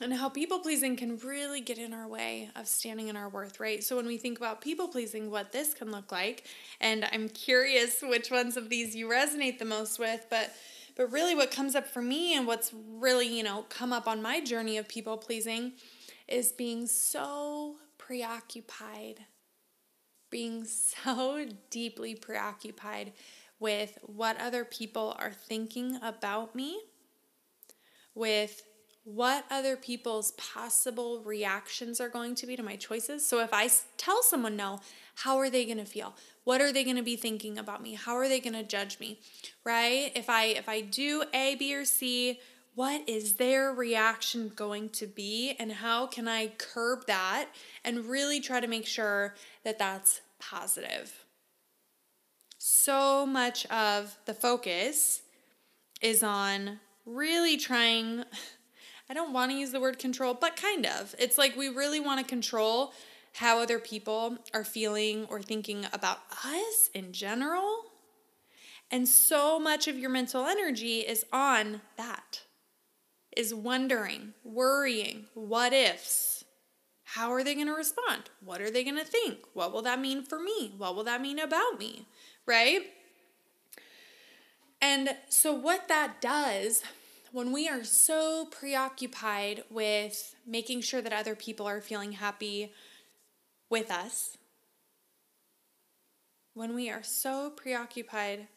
and 0.01 0.13
how 0.13 0.29
people 0.29 0.59
pleasing 0.59 0.95
can 0.97 1.17
really 1.17 1.62
get 1.62 1.77
in 1.77 1.93
our 1.93 2.07
way 2.07 2.50
of 2.55 2.67
standing 2.67 3.07
in 3.07 3.15
our 3.15 3.29
worth, 3.29 3.59
right? 3.59 3.83
So, 3.83 3.95
when 3.95 4.05
we 4.05 4.17
think 4.17 4.38
about 4.38 4.62
people 4.62 4.88
pleasing, 4.88 5.31
what 5.31 5.51
this 5.51 5.74
can 5.74 5.91
look 5.91 6.12
like, 6.12 6.43
and 6.79 7.07
I'm 7.12 7.27
curious 7.29 8.01
which 8.01 8.29
ones 8.29 8.55
of 8.55 8.69
these 8.69 8.95
you 8.95 9.07
resonate 9.07 9.57
the 9.57 9.65
most 9.65 10.00
with, 10.00 10.25
but 10.29 10.53
But 10.95 11.12
really, 11.12 11.35
what 11.35 11.51
comes 11.51 11.75
up 11.75 11.88
for 11.88 12.01
me 12.01 12.35
and 12.38 12.47
what's 12.47 12.71
really, 12.74 13.27
you 13.27 13.43
know, 13.43 13.65
come 13.67 13.91
up 13.91 14.07
on 14.07 14.21
my 14.21 14.39
journey 14.39 14.77
of 14.77 14.88
people 14.88 15.17
pleasing 15.17 15.74
is 16.27 16.53
being 16.53 16.88
so 16.88 17.75
preoccupied, 17.97 19.25
being 20.29 20.65
so 20.65 21.45
deeply 21.69 22.15
preoccupied 22.15 23.13
with 23.59 23.97
what 24.01 24.39
other 24.39 24.65
people 24.65 25.15
are 25.19 25.31
thinking 25.31 25.97
about 26.01 26.55
me, 26.55 26.79
with 28.13 28.63
what 29.05 29.45
other 29.51 29.77
people's 29.77 30.31
possible 30.31 31.21
reactions 31.24 32.01
are 32.01 32.09
going 32.09 32.33
to 32.33 32.47
be 32.47 32.55
to 32.55 32.63
my 32.63 32.75
choices. 32.75 33.25
So 33.25 33.39
if 33.39 33.53
I 33.53 33.69
tell 33.97 34.24
someone 34.24 34.55
no, 34.55 34.79
how 35.13 35.38
are 35.38 35.50
they 35.50 35.65
going 35.65 35.77
to 35.77 35.85
feel? 35.85 36.15
What 36.43 36.59
are 36.59 36.74
they 36.74 36.83
going 36.83 36.95
to 36.95 37.03
be 37.03 37.15
thinking 37.15 37.57
about 37.57 37.83
me? 37.83 37.93
How 37.93 38.15
are 38.15 38.27
they 38.27 38.39
going 38.39 38.53
to 38.53 38.63
judge 38.63 39.00
me? 39.00 39.19
Right? 39.63 40.12
If 40.15 40.29
I 40.29 40.45
if 40.45 40.67
I 40.67 40.81
do 40.81 41.24
A, 41.33 41.55
B 41.55 41.75
or 41.75 41.85
C, 41.85 42.39
what 42.74 43.07
is 43.07 43.33
their 43.33 43.71
reaction 43.71 44.51
going 44.55 44.89
to 44.89 45.07
be 45.07 45.55
and 45.59 45.71
how 45.71 46.07
can 46.07 46.27
I 46.27 46.47
curb 46.57 47.05
that 47.05 47.50
and 47.83 48.05
really 48.05 48.41
try 48.41 48.59
to 48.59 48.67
make 48.67 48.88
sure 48.88 49.35
that 49.63 49.79
that's 49.79 50.21
positive? 50.39 51.25
So 52.67 53.27
much 53.27 53.67
of 53.67 54.17
the 54.25 54.34
focus 54.34 55.22
is 56.01 56.24
on 56.24 56.79
really 57.05 57.57
trying 57.57 58.24
I 59.07 59.13
don't 59.13 59.34
want 59.34 59.51
to 59.51 59.57
use 59.57 59.72
the 59.72 59.79
word 59.79 60.00
control, 60.00 60.34
but 60.34 60.55
kind 60.55 60.88
of. 60.88 61.13
It's 61.19 61.38
like 61.38 61.55
we 61.55 61.67
really 61.67 62.00
want 62.00 62.22
to 62.22 62.25
control 62.25 62.91
how 63.34 63.60
other 63.60 63.77
people 63.77 64.39
are 64.51 64.63
feeling 64.63 65.25
or 65.25 65.43
thinking 65.43 65.86
about 65.93 66.17
us 66.43 66.89
in 66.95 67.13
general. 67.13 67.84
And 68.89 69.07
so 69.07 69.60
much 69.60 69.88
of 69.88 70.00
your 70.00 70.10
mental 70.10 70.48
energy 70.48 71.01
is 71.01 71.24
on 71.31 71.81
that, 71.98 72.41
is 73.38 73.53
wondering, 73.53 74.34
worrying, 74.43 75.25
what 75.36 75.72
ifs. 75.72 76.43
How 77.03 77.31
are 77.31 77.43
they 77.43 77.53
going 77.53 77.67
to 77.67 77.74
respond? 77.74 78.24
What 78.43 78.60
are 78.60 78.72
they 78.72 78.84
going 78.84 78.98
to 78.98 79.05
think? 79.05 79.38
What 79.53 79.72
will 79.72 79.84
that 79.84 80.01
mean 80.01 80.24
for 80.24 80.39
me? 80.39 80.74
What 80.75 80.95
will 80.95 81.03
that 81.03 81.22
mean 81.22 81.38
about 81.38 81.77
me? 81.77 82.07
Right? 82.45 82.81
And 84.81 85.15
so, 85.29 85.53
what 85.53 85.87
that 85.87 86.21
does 86.21 86.83
when 87.31 87.51
we 87.51 87.67
are 87.67 87.83
so 87.83 88.45
preoccupied 88.45 89.63
with 89.69 90.35
making 90.45 90.81
sure 90.81 91.01
that 91.01 91.11
other 91.11 91.35
people 91.35 91.67
are 91.67 91.81
feeling 91.81 92.13
happy 92.13 92.71
with 93.69 93.91
us, 93.91 94.37
when 96.53 96.73
we 96.73 96.89
are 96.89 97.03
so 97.03 97.49
preoccupied 97.49 98.47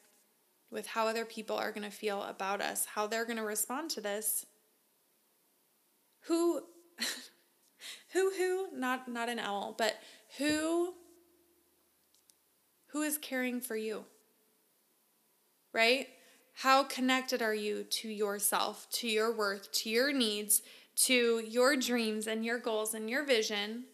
with 0.71 0.87
how 0.87 1.07
other 1.09 1.25
people 1.25 1.57
are 1.57 1.73
going 1.73 1.89
to 1.89 1.97
feel 1.97 2.23
about 2.23 2.61
us, 2.61 2.87
how 2.95 3.07
they're 3.07 3.25
going 3.25 3.39
to 3.39 3.43
respond 3.43 3.91
to 3.91 4.01
this, 4.01 4.47
who 6.23 6.63
who 8.13 8.31
who 8.37 8.69
not 8.73 9.09
not 9.09 9.29
an 9.29 9.39
owl, 9.39 9.75
but 9.77 9.97
who 10.37 10.95
who 12.89 13.03
is 13.03 13.19
caring 13.19 13.61
for 13.61 13.77
you? 13.77 14.05
Right? 15.73 16.09
How 16.55 16.83
connected 16.83 17.43
are 17.43 17.55
you 17.55 17.85
to 17.85 18.09
yourself, 18.09 18.89
to 18.93 19.09
your 19.09 19.33
worth, 19.33 19.71
to 19.73 19.91
your 19.91 20.13
needs, 20.13 20.63
to 20.97 21.43
your 21.47 21.77
dreams 21.77 22.27
and 22.27 22.45
your 22.45 22.59
goals 22.59 22.95
and 22.95 23.09
your 23.09 23.25
vision? 23.25 23.85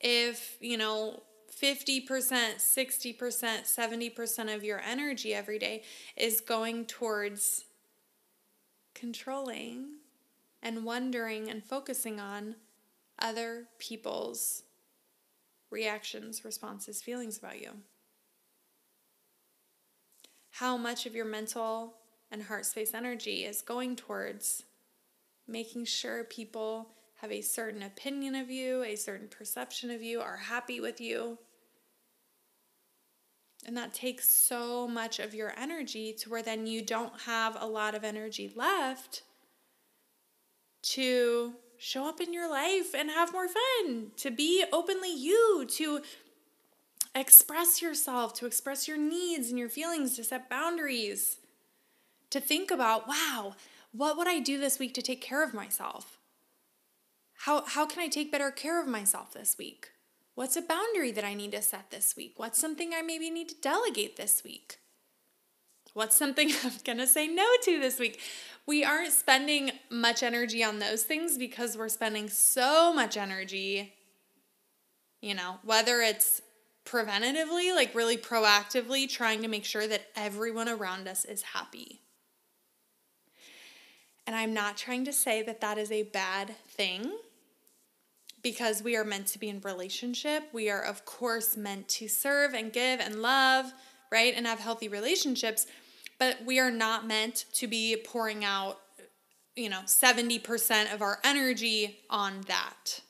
If, 0.00 0.56
you 0.60 0.76
know, 0.76 1.22
50%, 1.50 2.06
60%, 2.08 3.16
70% 3.16 4.54
of 4.54 4.64
your 4.64 4.80
energy 4.80 5.32
every 5.32 5.58
day 5.58 5.82
is 6.16 6.40
going 6.40 6.86
towards 6.86 7.64
controlling 8.94 9.98
and 10.62 10.84
wondering 10.84 11.48
and 11.48 11.64
focusing 11.64 12.18
on 12.18 12.56
other 13.18 13.66
people's 13.78 14.64
reactions, 15.70 16.44
responses, 16.44 17.00
feelings 17.00 17.38
about 17.38 17.60
you 17.60 17.70
how 20.52 20.76
much 20.76 21.06
of 21.06 21.14
your 21.14 21.24
mental 21.24 21.94
and 22.30 22.42
heart 22.42 22.66
space 22.66 22.94
energy 22.94 23.44
is 23.44 23.62
going 23.62 23.96
towards 23.96 24.62
making 25.48 25.84
sure 25.84 26.24
people 26.24 26.88
have 27.20 27.32
a 27.32 27.40
certain 27.40 27.82
opinion 27.82 28.34
of 28.34 28.50
you, 28.50 28.82
a 28.82 28.96
certain 28.96 29.28
perception 29.28 29.90
of 29.90 30.02
you, 30.02 30.20
are 30.20 30.36
happy 30.36 30.80
with 30.80 31.00
you. 31.00 31.38
And 33.64 33.76
that 33.76 33.94
takes 33.94 34.28
so 34.28 34.88
much 34.88 35.20
of 35.20 35.34
your 35.34 35.52
energy 35.56 36.12
to 36.20 36.30
where 36.30 36.42
then 36.42 36.66
you 36.66 36.82
don't 36.82 37.20
have 37.22 37.56
a 37.60 37.66
lot 37.66 37.94
of 37.94 38.04
energy 38.04 38.52
left 38.54 39.22
to 40.82 41.54
show 41.78 42.08
up 42.08 42.20
in 42.20 42.32
your 42.32 42.50
life 42.50 42.94
and 42.94 43.08
have 43.08 43.32
more 43.32 43.48
fun, 43.48 44.12
to 44.16 44.30
be 44.30 44.64
openly 44.72 45.14
you, 45.14 45.64
to 45.68 46.00
express 47.14 47.82
yourself, 47.82 48.34
to 48.34 48.46
express 48.46 48.88
your 48.88 48.96
needs 48.96 49.50
and 49.50 49.58
your 49.58 49.68
feelings, 49.68 50.16
to 50.16 50.24
set 50.24 50.48
boundaries, 50.48 51.36
to 52.30 52.40
think 52.40 52.70
about, 52.70 53.06
wow, 53.06 53.54
what 53.92 54.16
would 54.16 54.28
I 54.28 54.38
do 54.38 54.58
this 54.58 54.78
week 54.78 54.94
to 54.94 55.02
take 55.02 55.20
care 55.20 55.44
of 55.44 55.52
myself? 55.52 56.18
How, 57.40 57.64
how 57.66 57.86
can 57.86 58.02
I 58.02 58.08
take 58.08 58.32
better 58.32 58.50
care 58.50 58.80
of 58.80 58.88
myself 58.88 59.32
this 59.32 59.56
week? 59.58 59.90
What's 60.34 60.56
a 60.56 60.62
boundary 60.62 61.10
that 61.12 61.24
I 61.24 61.34
need 61.34 61.52
to 61.52 61.60
set 61.60 61.90
this 61.90 62.16
week? 62.16 62.34
What's 62.36 62.58
something 62.58 62.92
I 62.94 63.02
maybe 63.02 63.28
need 63.28 63.50
to 63.50 63.60
delegate 63.60 64.16
this 64.16 64.42
week? 64.42 64.78
What's 65.92 66.16
something 66.16 66.50
I'm 66.64 66.98
to 66.98 67.06
say 67.06 67.26
no 67.26 67.46
to 67.64 67.78
this 67.78 67.98
week? 67.98 68.20
We 68.66 68.84
aren't 68.84 69.12
spending 69.12 69.72
much 69.90 70.22
energy 70.22 70.64
on 70.64 70.78
those 70.78 71.02
things 71.02 71.36
because 71.36 71.76
we're 71.76 71.88
spending 71.88 72.28
so 72.28 72.94
much 72.94 73.16
energy, 73.16 73.92
you 75.20 75.34
know, 75.34 75.56
whether 75.64 76.00
it's 76.00 76.40
preventatively, 76.84 77.74
like 77.74 77.94
really 77.94 78.16
proactively, 78.16 79.08
trying 79.08 79.42
to 79.42 79.48
make 79.48 79.64
sure 79.64 79.86
that 79.86 80.06
everyone 80.16 80.68
around 80.68 81.08
us 81.08 81.24
is 81.24 81.42
happy. 81.42 82.00
And 84.26 84.36
I'm 84.36 84.54
not 84.54 84.76
trying 84.76 85.04
to 85.06 85.12
say 85.12 85.42
that 85.42 85.60
that 85.60 85.78
is 85.78 85.90
a 85.90 86.04
bad 86.04 86.56
thing 86.68 87.10
because 88.42 88.82
we 88.82 88.96
are 88.96 89.04
meant 89.04 89.26
to 89.28 89.38
be 89.38 89.48
in 89.48 89.60
relationship. 89.60 90.48
We 90.52 90.70
are, 90.70 90.82
of 90.82 91.04
course, 91.04 91.56
meant 91.56 91.88
to 91.88 92.08
serve 92.08 92.54
and 92.54 92.72
give 92.72 93.00
and 93.00 93.22
love, 93.22 93.72
right? 94.10 94.34
And 94.36 94.46
have 94.46 94.58
healthy 94.58 94.88
relationships. 94.88 95.66
But 96.18 96.44
we 96.44 96.58
are 96.58 96.70
not 96.70 97.06
meant 97.06 97.46
to 97.54 97.66
be 97.66 97.96
pouring 97.96 98.44
out, 98.44 98.80
you 99.56 99.68
know, 99.68 99.80
70% 99.86 100.92
of 100.92 101.02
our 101.02 101.18
energy 101.24 102.00
on 102.10 102.42
that. 102.42 103.00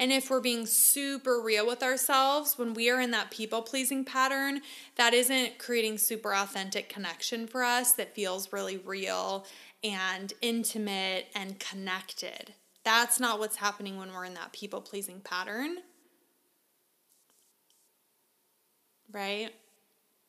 And 0.00 0.10
if 0.10 0.30
we're 0.30 0.40
being 0.40 0.64
super 0.64 1.42
real 1.42 1.66
with 1.66 1.82
ourselves, 1.82 2.56
when 2.56 2.72
we 2.72 2.88
are 2.88 3.02
in 3.02 3.10
that 3.10 3.30
people 3.30 3.60
pleasing 3.60 4.02
pattern, 4.02 4.62
that 4.96 5.12
isn't 5.12 5.58
creating 5.58 5.98
super 5.98 6.34
authentic 6.34 6.88
connection 6.88 7.46
for 7.46 7.62
us 7.62 7.92
that 7.92 8.14
feels 8.14 8.50
really 8.50 8.78
real 8.78 9.44
and 9.84 10.32
intimate 10.40 11.26
and 11.34 11.60
connected. 11.60 12.54
That's 12.82 13.20
not 13.20 13.38
what's 13.38 13.56
happening 13.56 13.98
when 13.98 14.10
we're 14.10 14.24
in 14.24 14.32
that 14.34 14.54
people 14.54 14.80
pleasing 14.80 15.20
pattern. 15.20 15.76
Right? 19.12 19.50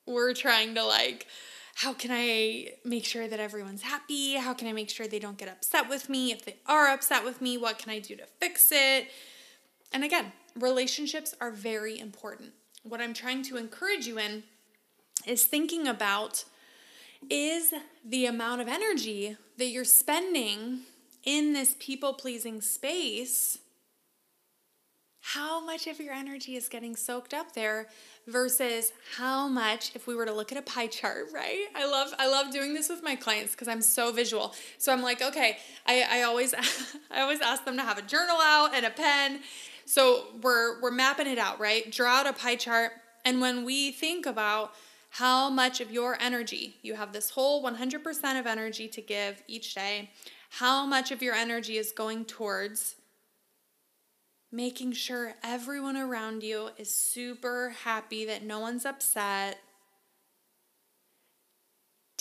We're 0.05 0.33
trying 0.33 0.75
to 0.75 0.83
like, 0.83 1.27
how 1.75 1.93
can 1.93 2.11
I 2.11 2.73
make 2.83 3.05
sure 3.05 3.25
that 3.25 3.39
everyone's 3.39 3.83
happy? 3.83 4.35
How 4.35 4.53
can 4.53 4.67
I 4.67 4.73
make 4.73 4.89
sure 4.89 5.07
they 5.07 5.19
don't 5.19 5.37
get 5.37 5.47
upset 5.47 5.87
with 5.87 6.09
me? 6.09 6.33
If 6.33 6.43
they 6.43 6.57
are 6.65 6.89
upset 6.89 7.23
with 7.23 7.41
me, 7.41 7.57
what 7.57 7.79
can 7.79 7.89
I 7.89 7.99
do 7.99 8.17
to 8.17 8.25
fix 8.41 8.67
it? 8.71 9.07
And 9.91 10.03
again, 10.03 10.31
relationships 10.55 11.35
are 11.41 11.51
very 11.51 11.99
important. 11.99 12.53
What 12.83 13.01
I'm 13.01 13.13
trying 13.13 13.43
to 13.43 13.57
encourage 13.57 14.07
you 14.07 14.17
in 14.17 14.43
is 15.25 15.45
thinking 15.45 15.87
about 15.87 16.45
is 17.29 17.73
the 18.03 18.25
amount 18.25 18.61
of 18.61 18.67
energy 18.67 19.37
that 19.57 19.67
you're 19.67 19.83
spending 19.85 20.79
in 21.23 21.53
this 21.53 21.75
people 21.79 22.13
pleasing 22.13 22.61
space 22.61 23.59
how 25.21 25.63
much 25.63 25.85
of 25.85 25.99
your 25.99 26.13
energy 26.13 26.55
is 26.55 26.67
getting 26.67 26.95
soaked 26.95 27.33
up 27.33 27.53
there 27.53 27.87
versus 28.27 28.91
how 29.17 29.47
much 29.47 29.95
if 29.95 30.07
we 30.07 30.15
were 30.15 30.25
to 30.25 30.33
look 30.33 30.51
at 30.51 30.57
a 30.57 30.61
pie 30.63 30.87
chart 30.87 31.27
right? 31.31 31.67
I 31.75 31.85
love 31.85 32.13
i 32.17 32.27
love 32.27 32.51
doing 32.51 32.73
this 32.73 32.89
with 32.89 33.03
my 33.03 33.15
clients 33.15 33.51
because 33.53 33.67
i'm 33.67 33.81
so 33.81 34.11
visual. 34.11 34.53
So 34.77 34.91
i'm 34.91 35.01
like 35.01 35.21
okay 35.21 35.57
i, 35.85 36.05
I 36.09 36.21
always 36.23 36.53
i 37.11 37.21
always 37.21 37.39
ask 37.39 37.65
them 37.65 37.77
to 37.77 37.83
have 37.83 37.97
a 37.97 38.01
journal 38.01 38.37
out 38.41 38.71
and 38.73 38.85
a 38.85 38.89
pen 38.89 39.41
so 39.85 40.25
we're 40.41 40.81
we're 40.81 40.91
mapping 40.91 41.27
it 41.27 41.37
out, 41.37 41.59
right? 41.59 41.91
Draw 41.91 42.09
out 42.09 42.27
a 42.27 42.33
pie 42.33 42.55
chart 42.55 42.91
and 43.25 43.41
when 43.41 43.63
we 43.63 43.91
think 43.91 44.25
about 44.25 44.73
how 45.11 45.49
much 45.49 45.81
of 45.81 45.91
your 45.91 46.17
energy, 46.21 46.77
you 46.81 46.95
have 46.95 47.11
this 47.11 47.31
whole 47.31 47.63
100% 47.63 48.39
of 48.39 48.47
energy 48.47 48.87
to 48.87 49.01
give 49.01 49.43
each 49.47 49.75
day, 49.75 50.09
how 50.51 50.85
much 50.85 51.11
of 51.11 51.21
your 51.21 51.35
energy 51.35 51.77
is 51.77 51.91
going 51.91 52.23
towards 52.23 52.95
making 54.51 54.91
sure 54.91 55.35
everyone 55.43 55.95
around 55.95 56.43
you 56.43 56.69
is 56.77 56.93
super 56.93 57.73
happy 57.83 58.25
that 58.25 58.43
no 58.43 58.59
one's 58.59 58.85
upset. 58.85 59.59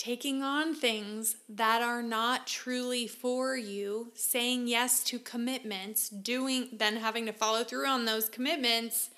Taking 0.01 0.41
on 0.41 0.73
things 0.73 1.35
that 1.47 1.83
are 1.83 2.01
not 2.01 2.47
truly 2.47 3.05
for 3.05 3.55
you, 3.55 4.11
saying 4.15 4.67
yes 4.67 5.03
to 5.03 5.19
commitments, 5.19 6.09
doing 6.09 6.67
then 6.73 6.95
having 6.95 7.27
to 7.27 7.31
follow 7.31 7.63
through 7.63 7.85
on 7.85 8.05
those 8.05 8.27
commitments 8.27 9.11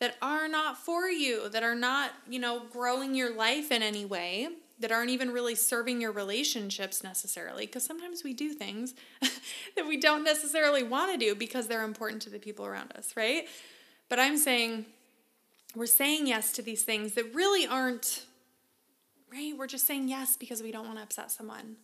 that 0.00 0.16
are 0.20 0.48
not 0.48 0.76
for 0.76 1.06
you, 1.06 1.48
that 1.50 1.62
are 1.62 1.76
not, 1.76 2.10
you 2.28 2.40
know, 2.40 2.62
growing 2.72 3.14
your 3.14 3.32
life 3.32 3.70
in 3.70 3.80
any 3.80 4.04
way, 4.04 4.48
that 4.80 4.90
aren't 4.90 5.10
even 5.10 5.30
really 5.30 5.54
serving 5.54 6.00
your 6.00 6.10
relationships 6.10 7.04
necessarily 7.04 7.66
because 7.66 7.84
sometimes 7.84 8.24
we 8.24 8.34
do 8.34 8.52
things 8.52 8.92
that 9.76 9.86
we 9.86 9.96
don't 9.96 10.24
necessarily 10.24 10.82
want 10.82 11.12
to 11.12 11.16
do 11.16 11.36
because 11.36 11.68
they're 11.68 11.84
important 11.84 12.20
to 12.22 12.30
the 12.30 12.40
people 12.40 12.66
around 12.66 12.90
us, 12.96 13.16
right? 13.16 13.46
But 14.08 14.18
I'm 14.18 14.36
saying 14.36 14.86
we're 15.76 15.86
saying 15.86 16.26
yes 16.26 16.50
to 16.54 16.62
these 16.62 16.82
things 16.82 17.14
that 17.14 17.32
really 17.32 17.68
aren't 17.68 18.26
right? 19.34 19.56
We're 19.56 19.66
just 19.66 19.86
saying 19.86 20.08
yes 20.08 20.36
because 20.36 20.62
we 20.62 20.70
don't 20.70 20.86
want 20.86 20.98
to 20.98 21.02
upset 21.02 21.30
someone. 21.30 21.76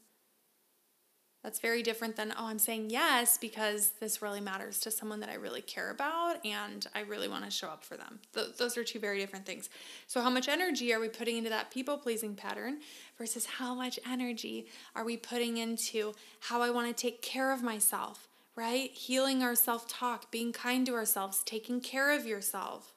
That's 1.42 1.58
very 1.58 1.82
different 1.82 2.16
than, 2.16 2.34
oh, 2.38 2.46
I'm 2.46 2.58
saying 2.58 2.90
yes 2.90 3.38
because 3.38 3.92
this 3.98 4.20
really 4.20 4.42
matters 4.42 4.78
to 4.80 4.90
someone 4.90 5.20
that 5.20 5.30
I 5.30 5.34
really 5.34 5.62
care 5.62 5.90
about 5.90 6.44
and 6.44 6.86
I 6.94 7.00
really 7.00 7.28
want 7.28 7.46
to 7.46 7.50
show 7.50 7.68
up 7.68 7.82
for 7.82 7.96
them. 7.96 8.20
Th- 8.34 8.54
those 8.58 8.76
are 8.76 8.84
two 8.84 8.98
very 8.98 9.18
different 9.18 9.46
things. 9.46 9.70
So, 10.06 10.20
how 10.20 10.28
much 10.28 10.48
energy 10.48 10.92
are 10.92 11.00
we 11.00 11.08
putting 11.08 11.38
into 11.38 11.48
that 11.48 11.70
people 11.70 11.96
pleasing 11.96 12.34
pattern 12.34 12.80
versus 13.16 13.46
how 13.46 13.74
much 13.74 13.98
energy 14.08 14.66
are 14.94 15.04
we 15.04 15.16
putting 15.16 15.56
into 15.56 16.12
how 16.40 16.60
I 16.60 16.70
want 16.70 16.94
to 16.94 17.02
take 17.02 17.22
care 17.22 17.52
of 17.52 17.62
myself, 17.62 18.28
right? 18.54 18.90
Healing 18.90 19.42
our 19.42 19.54
self 19.54 19.88
talk, 19.88 20.30
being 20.30 20.52
kind 20.52 20.84
to 20.86 20.94
ourselves, 20.94 21.42
taking 21.46 21.80
care 21.80 22.14
of 22.14 22.26
yourself 22.26 22.92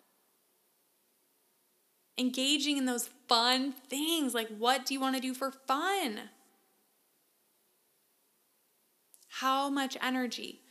engaging 2.17 2.77
in 2.77 2.86
those 2.86 3.10
fun 3.27 3.74
things. 3.89 4.34
Like, 4.34 4.50
what 4.58 4.86
do 4.86 4.93
you 4.93 5.00
want 5.00 5.15
to 5.15 5.22
do 5.22 5.34
for 5.34 5.51
fun? 5.51 6.20
How 9.29 9.70
much 9.70 9.98
energy? 10.01 10.62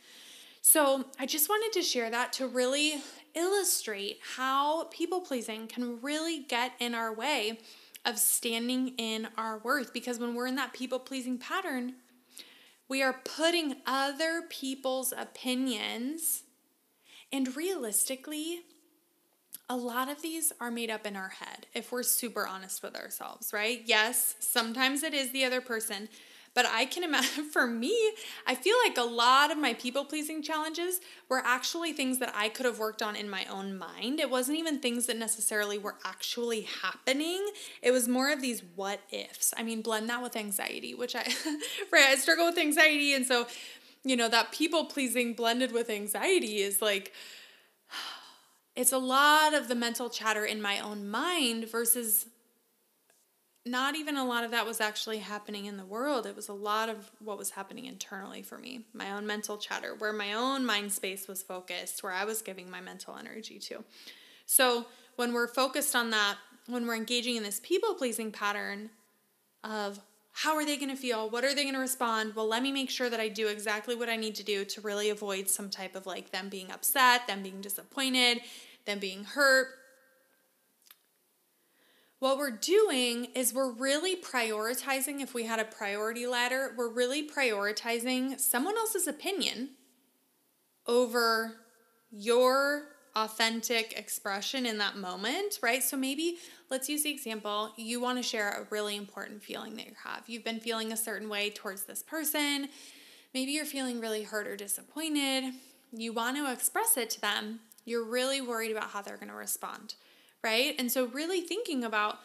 So, 0.61 1.05
I 1.19 1.25
just 1.25 1.49
wanted 1.49 1.73
to 1.73 1.85
share 1.85 2.09
that 2.09 2.31
to 2.33 2.47
really 2.47 3.01
illustrate 3.35 4.19
how 4.35 4.85
people 4.85 5.19
pleasing 5.19 5.67
can 5.67 6.01
really 6.01 6.39
get 6.39 6.71
in 6.79 6.95
our 6.95 7.13
way 7.13 7.59
of 8.05 8.17
standing 8.17 8.89
in 8.97 9.27
our 9.37 9.57
worth. 9.59 9.93
Because 9.93 10.19
when 10.19 10.35
we're 10.35 10.47
in 10.47 10.55
that 10.55 10.73
people 10.73 10.99
pleasing 10.99 11.37
pattern, 11.37 11.95
we 12.87 13.01
are 13.01 13.19
putting 13.23 13.77
other 13.85 14.43
people's 14.49 15.13
opinions 15.17 16.43
and 17.31 17.55
realistically 17.55 18.61
a 19.69 19.75
lot 19.75 20.09
of 20.09 20.21
these 20.21 20.51
are 20.59 20.71
made 20.71 20.89
up 20.89 21.05
in 21.05 21.15
our 21.15 21.29
head 21.29 21.67
if 21.73 21.91
we're 21.91 22.03
super 22.03 22.45
honest 22.45 22.83
with 22.83 22.95
ourselves, 22.95 23.53
right? 23.53 23.81
Yes, 23.85 24.35
sometimes 24.39 25.03
it 25.03 25.13
is 25.13 25.31
the 25.31 25.45
other 25.45 25.61
person, 25.61 26.09
but 26.53 26.65
I 26.65 26.85
can 26.85 27.03
imagine 27.03 27.45
for 27.51 27.65
me, 27.65 27.97
I 28.45 28.55
feel 28.55 28.75
like 28.85 28.97
a 28.97 29.03
lot 29.03 29.51
of 29.51 29.57
my 29.57 29.73
people 29.73 30.05
pleasing 30.05 30.41
challenges 30.41 30.99
were 31.29 31.41
actually 31.43 31.93
things 31.93 32.19
that 32.19 32.31
I 32.35 32.49
could 32.49 32.65
have 32.65 32.77
worked 32.77 33.01
on 33.01 33.15
in 33.15 33.29
my 33.29 33.45
own 33.45 33.77
mind. 33.77 34.19
It 34.19 34.29
wasn't 34.29 34.59
even 34.59 34.79
things 34.79 35.07
that 35.07 35.17
necessarily 35.17 35.77
were 35.77 35.95
actually 36.05 36.67
happening. 36.81 37.45
It 37.81 37.91
was 37.91 38.07
more 38.07 38.31
of 38.31 38.41
these 38.41 38.61
what 38.75 38.99
ifs. 39.11 39.53
I 39.57 39.63
mean, 39.63 39.81
blend 39.81 40.09
that 40.09 40.21
with 40.21 40.35
anxiety, 40.35 40.93
which 40.93 41.15
I, 41.15 41.21
right, 41.91 42.09
I 42.09 42.15
struggle 42.15 42.45
with 42.45 42.57
anxiety. 42.57 43.13
And 43.13 43.25
so, 43.25 43.47
you 44.03 44.17
know, 44.17 44.27
that 44.29 44.51
people 44.51 44.85
pleasing 44.85 45.33
blended 45.33 45.71
with 45.71 45.89
anxiety 45.89 46.57
is 46.57 46.81
like, 46.81 47.13
it's 48.75 48.91
a 48.91 48.97
lot 48.97 49.53
of 49.53 49.67
the 49.67 49.75
mental 49.75 50.09
chatter 50.09 50.45
in 50.45 50.61
my 50.61 50.79
own 50.79 51.09
mind 51.09 51.69
versus 51.69 52.25
not 53.65 53.95
even 53.95 54.17
a 54.17 54.25
lot 54.25 54.43
of 54.43 54.51
that 54.51 54.65
was 54.65 54.81
actually 54.81 55.19
happening 55.19 55.65
in 55.65 55.77
the 55.77 55.85
world. 55.85 56.25
It 56.25 56.35
was 56.35 56.49
a 56.49 56.53
lot 56.53 56.89
of 56.89 57.11
what 57.19 57.37
was 57.37 57.51
happening 57.51 57.85
internally 57.85 58.41
for 58.41 58.57
me, 58.57 58.81
my 58.93 59.11
own 59.11 59.25
mental 59.25 59.57
chatter, 59.57 59.95
where 59.95 60.11
my 60.11 60.33
own 60.33 60.65
mind 60.65 60.91
space 60.91 61.27
was 61.27 61.41
focused, 61.41 62.03
where 62.03 62.11
I 62.11 62.25
was 62.25 62.41
giving 62.41 62.69
my 62.69 62.81
mental 62.81 63.15
energy 63.15 63.59
to. 63.59 63.83
So 64.45 64.87
when 65.15 65.33
we're 65.33 65.47
focused 65.47 65.95
on 65.95 66.09
that, 66.09 66.37
when 66.67 66.85
we're 66.85 66.95
engaging 66.95 67.37
in 67.37 67.43
this 67.43 67.61
people 67.63 67.93
pleasing 67.93 68.31
pattern 68.31 68.89
of 69.63 69.99
how 70.35 70.55
are 70.55 70.65
they 70.65 70.77
going 70.77 70.89
to 70.89 70.95
feel? 70.95 71.29
What 71.29 71.43
are 71.43 71.53
they 71.53 71.63
going 71.63 71.75
to 71.75 71.79
respond? 71.79 72.35
Well, 72.35 72.47
let 72.47 72.63
me 72.63 72.71
make 72.71 72.89
sure 72.89 73.09
that 73.09 73.19
I 73.19 73.27
do 73.27 73.47
exactly 73.47 73.95
what 73.95 74.09
I 74.09 74.15
need 74.15 74.33
to 74.35 74.43
do 74.43 74.65
to 74.65 74.81
really 74.81 75.09
avoid 75.09 75.47
some 75.47 75.69
type 75.69 75.95
of 75.95 76.07
like 76.07 76.31
them 76.31 76.49
being 76.49 76.71
upset, 76.71 77.27
them 77.27 77.43
being 77.43 77.61
disappointed, 77.61 78.41
them 78.85 78.97
being 78.97 79.23
hurt. 79.23 79.67
What 82.17 82.37
we're 82.37 82.51
doing 82.51 83.25
is 83.35 83.53
we're 83.53 83.71
really 83.71 84.15
prioritizing, 84.15 85.21
if 85.21 85.33
we 85.33 85.43
had 85.43 85.59
a 85.59 85.65
priority 85.65 86.25
ladder, 86.25 86.73
we're 86.75 86.89
really 86.89 87.27
prioritizing 87.27 88.39
someone 88.39 88.77
else's 88.77 89.07
opinion 89.07 89.71
over 90.87 91.57
your 92.09 92.92
authentic 93.15 93.97
expression 93.97 94.65
in 94.65 94.77
that 94.79 94.97
moment, 94.97 95.59
right? 95.61 95.83
So 95.83 95.95
maybe 95.95 96.37
let's 96.69 96.89
use 96.89 97.03
the 97.03 97.11
example 97.11 97.71
you 97.77 98.01
want 98.01 98.17
to 98.17 98.23
share 98.23 98.49
a 98.49 98.67
really 98.71 98.95
important 98.95 99.43
feeling 99.43 99.75
that 99.75 99.85
you 99.85 99.93
have. 100.03 100.23
You've 100.27 100.43
been 100.43 100.59
feeling 100.59 100.91
a 100.91 100.97
certain 100.97 101.29
way 101.29 101.49
towards 101.51 101.83
this 101.83 102.01
person. 102.01 102.69
Maybe 103.33 103.51
you're 103.51 103.65
feeling 103.65 103.99
really 103.99 104.23
hurt 104.23 104.47
or 104.47 104.55
disappointed. 104.55 105.53
You 105.91 106.13
want 106.13 106.37
to 106.37 106.51
express 106.51 106.97
it 106.97 107.09
to 107.11 107.21
them. 107.21 107.59
You're 107.85 108.05
really 108.05 108.41
worried 108.41 108.71
about 108.71 108.89
how 108.89 109.01
they're 109.01 109.17
going 109.17 109.29
to 109.29 109.35
respond, 109.35 109.95
right? 110.43 110.75
And 110.79 110.91
so, 110.91 111.05
really 111.05 111.41
thinking 111.41 111.83
about 111.83 112.19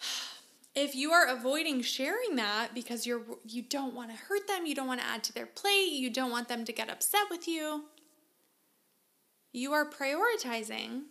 if 0.74 0.94
you 0.94 1.12
are 1.12 1.28
avoiding 1.28 1.82
sharing 1.82 2.36
that 2.36 2.74
because 2.74 3.06
you're 3.06 3.22
you 3.46 3.62
don't 3.62 3.94
want 3.94 4.10
to 4.10 4.16
hurt 4.16 4.48
them, 4.48 4.66
you 4.66 4.74
don't 4.74 4.88
want 4.88 5.00
to 5.00 5.06
add 5.06 5.22
to 5.24 5.32
their 5.32 5.46
plate, 5.46 5.92
you 5.92 6.10
don't 6.10 6.30
want 6.30 6.48
them 6.48 6.64
to 6.64 6.72
get 6.72 6.90
upset 6.90 7.26
with 7.30 7.46
you, 7.46 7.84
you 9.54 9.72
are 9.72 9.88
prioritizing 9.88 11.02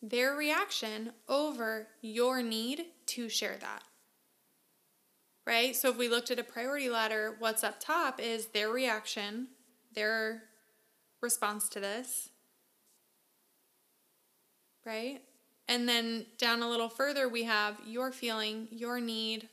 their 0.00 0.34
reaction 0.34 1.12
over 1.28 1.88
your 2.00 2.42
need 2.42 2.86
to 3.04 3.28
share 3.28 3.58
that. 3.60 3.82
Right? 5.46 5.76
So 5.76 5.90
if 5.90 5.98
we 5.98 6.08
looked 6.08 6.30
at 6.30 6.38
a 6.38 6.44
priority 6.44 6.88
ladder, 6.88 7.36
what's 7.38 7.62
up 7.62 7.80
top 7.80 8.18
is 8.20 8.46
their 8.46 8.70
reaction, 8.70 9.48
their 9.94 10.44
response 11.20 11.68
to 11.70 11.80
this. 11.80 12.30
Right? 14.86 15.20
And 15.68 15.86
then 15.86 16.26
down 16.38 16.62
a 16.62 16.68
little 16.68 16.88
further, 16.88 17.28
we 17.28 17.44
have 17.44 17.76
your 17.86 18.10
feeling, 18.10 18.68
your 18.70 19.00
need 19.00 19.48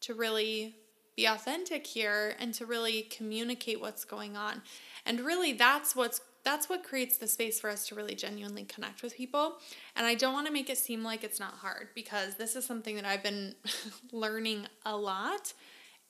to 0.00 0.14
really 0.14 0.74
be 1.16 1.26
authentic 1.26 1.86
here 1.86 2.34
and 2.40 2.52
to 2.54 2.66
really 2.66 3.02
communicate 3.02 3.80
what's 3.80 4.04
going 4.04 4.36
on. 4.36 4.62
And 5.06 5.20
really, 5.20 5.52
that's 5.52 5.94
what's 5.94 6.20
that's 6.44 6.68
what 6.68 6.84
creates 6.84 7.16
the 7.16 7.26
space 7.26 7.58
for 7.58 7.70
us 7.70 7.88
to 7.88 7.94
really 7.94 8.14
genuinely 8.14 8.64
connect 8.64 9.02
with 9.02 9.16
people. 9.16 9.54
And 9.96 10.06
I 10.06 10.14
don't 10.14 10.34
want 10.34 10.46
to 10.46 10.52
make 10.52 10.68
it 10.68 10.78
seem 10.78 11.02
like 11.02 11.24
it's 11.24 11.40
not 11.40 11.54
hard 11.54 11.88
because 11.94 12.34
this 12.34 12.54
is 12.54 12.64
something 12.66 12.96
that 12.96 13.06
I've 13.06 13.22
been 13.22 13.54
learning 14.12 14.66
a 14.84 14.96
lot. 14.96 15.54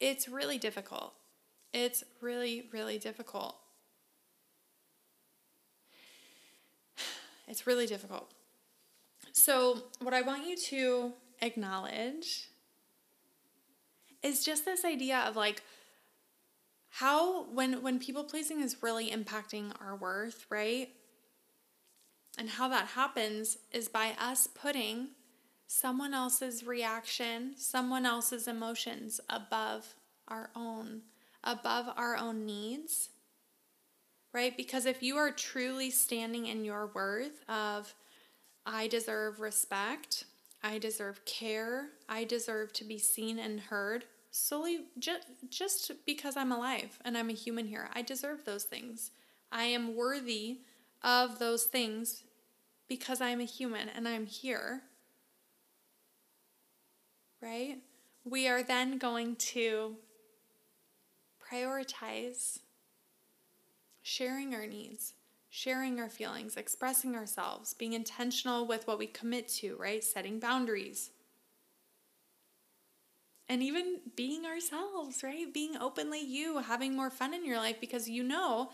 It's 0.00 0.28
really 0.28 0.58
difficult. 0.58 1.14
It's 1.72 2.04
really, 2.20 2.68
really 2.72 2.98
difficult. 2.98 3.56
It's 7.46 7.66
really 7.66 7.86
difficult. 7.86 8.30
So, 9.32 9.82
what 10.00 10.14
I 10.14 10.22
want 10.22 10.46
you 10.46 10.56
to 10.56 11.12
acknowledge 11.42 12.48
is 14.22 14.42
just 14.42 14.64
this 14.64 14.82
idea 14.82 15.18
of 15.18 15.36
like, 15.36 15.62
how 16.98 17.46
when 17.50 17.82
when 17.82 17.98
people 17.98 18.22
pleasing 18.22 18.60
is 18.60 18.80
really 18.80 19.10
impacting 19.10 19.72
our 19.80 19.96
worth, 19.96 20.46
right? 20.48 20.90
And 22.38 22.48
how 22.48 22.68
that 22.68 22.86
happens 22.86 23.58
is 23.72 23.88
by 23.88 24.12
us 24.16 24.46
putting 24.46 25.08
someone 25.66 26.14
else's 26.14 26.64
reaction, 26.64 27.54
someone 27.56 28.06
else's 28.06 28.46
emotions 28.46 29.20
above 29.28 29.96
our 30.28 30.50
own, 30.54 31.02
above 31.42 31.86
our 31.96 32.16
own 32.16 32.46
needs. 32.46 33.08
Right? 34.32 34.56
Because 34.56 34.86
if 34.86 35.02
you 35.02 35.16
are 35.16 35.32
truly 35.32 35.90
standing 35.90 36.46
in 36.46 36.64
your 36.64 36.90
worth 36.94 37.42
of 37.48 37.92
I 38.64 38.86
deserve 38.86 39.40
respect, 39.40 40.26
I 40.62 40.78
deserve 40.78 41.24
care, 41.24 41.88
I 42.08 42.22
deserve 42.22 42.72
to 42.74 42.84
be 42.84 42.98
seen 42.98 43.40
and 43.40 43.58
heard, 43.58 44.04
solely 44.34 44.80
just 44.98 45.28
just 45.48 45.92
because 46.04 46.36
I'm 46.36 46.50
alive 46.50 46.98
and 47.04 47.16
I'm 47.16 47.30
a 47.30 47.34
human 47.34 47.66
here. 47.66 47.88
I 47.94 48.02
deserve 48.02 48.44
those 48.44 48.64
things. 48.64 49.12
I 49.52 49.64
am 49.64 49.94
worthy 49.94 50.58
of 51.02 51.38
those 51.38 51.64
things 51.64 52.24
because 52.88 53.20
I'm 53.20 53.40
a 53.40 53.44
human 53.44 53.88
and 53.88 54.08
I'm 54.08 54.26
here. 54.26 54.82
Right? 57.40 57.78
We 58.24 58.48
are 58.48 58.62
then 58.62 58.98
going 58.98 59.36
to 59.36 59.96
prioritize 61.40 62.58
sharing 64.02 64.54
our 64.54 64.66
needs, 64.66 65.14
sharing 65.48 66.00
our 66.00 66.08
feelings, 66.08 66.56
expressing 66.56 67.14
ourselves, 67.14 67.74
being 67.74 67.92
intentional 67.92 68.66
with 68.66 68.86
what 68.88 68.98
we 68.98 69.06
commit 69.06 69.46
to, 69.48 69.76
right? 69.76 70.02
Setting 70.02 70.40
boundaries 70.40 71.10
and 73.48 73.62
even 73.62 74.00
being 74.16 74.46
ourselves, 74.46 75.22
right? 75.22 75.52
Being 75.52 75.76
openly 75.76 76.20
you, 76.20 76.58
having 76.58 76.96
more 76.96 77.10
fun 77.10 77.34
in 77.34 77.44
your 77.44 77.58
life 77.58 77.76
because 77.80 78.08
you 78.08 78.22
know 78.22 78.70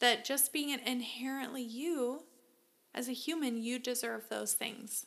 that 0.00 0.24
just 0.24 0.52
being 0.52 0.72
an 0.72 0.80
inherently 0.80 1.62
you 1.62 2.22
as 2.94 3.08
a 3.08 3.12
human, 3.12 3.62
you 3.62 3.78
deserve 3.78 4.28
those 4.28 4.54
things. 4.54 5.06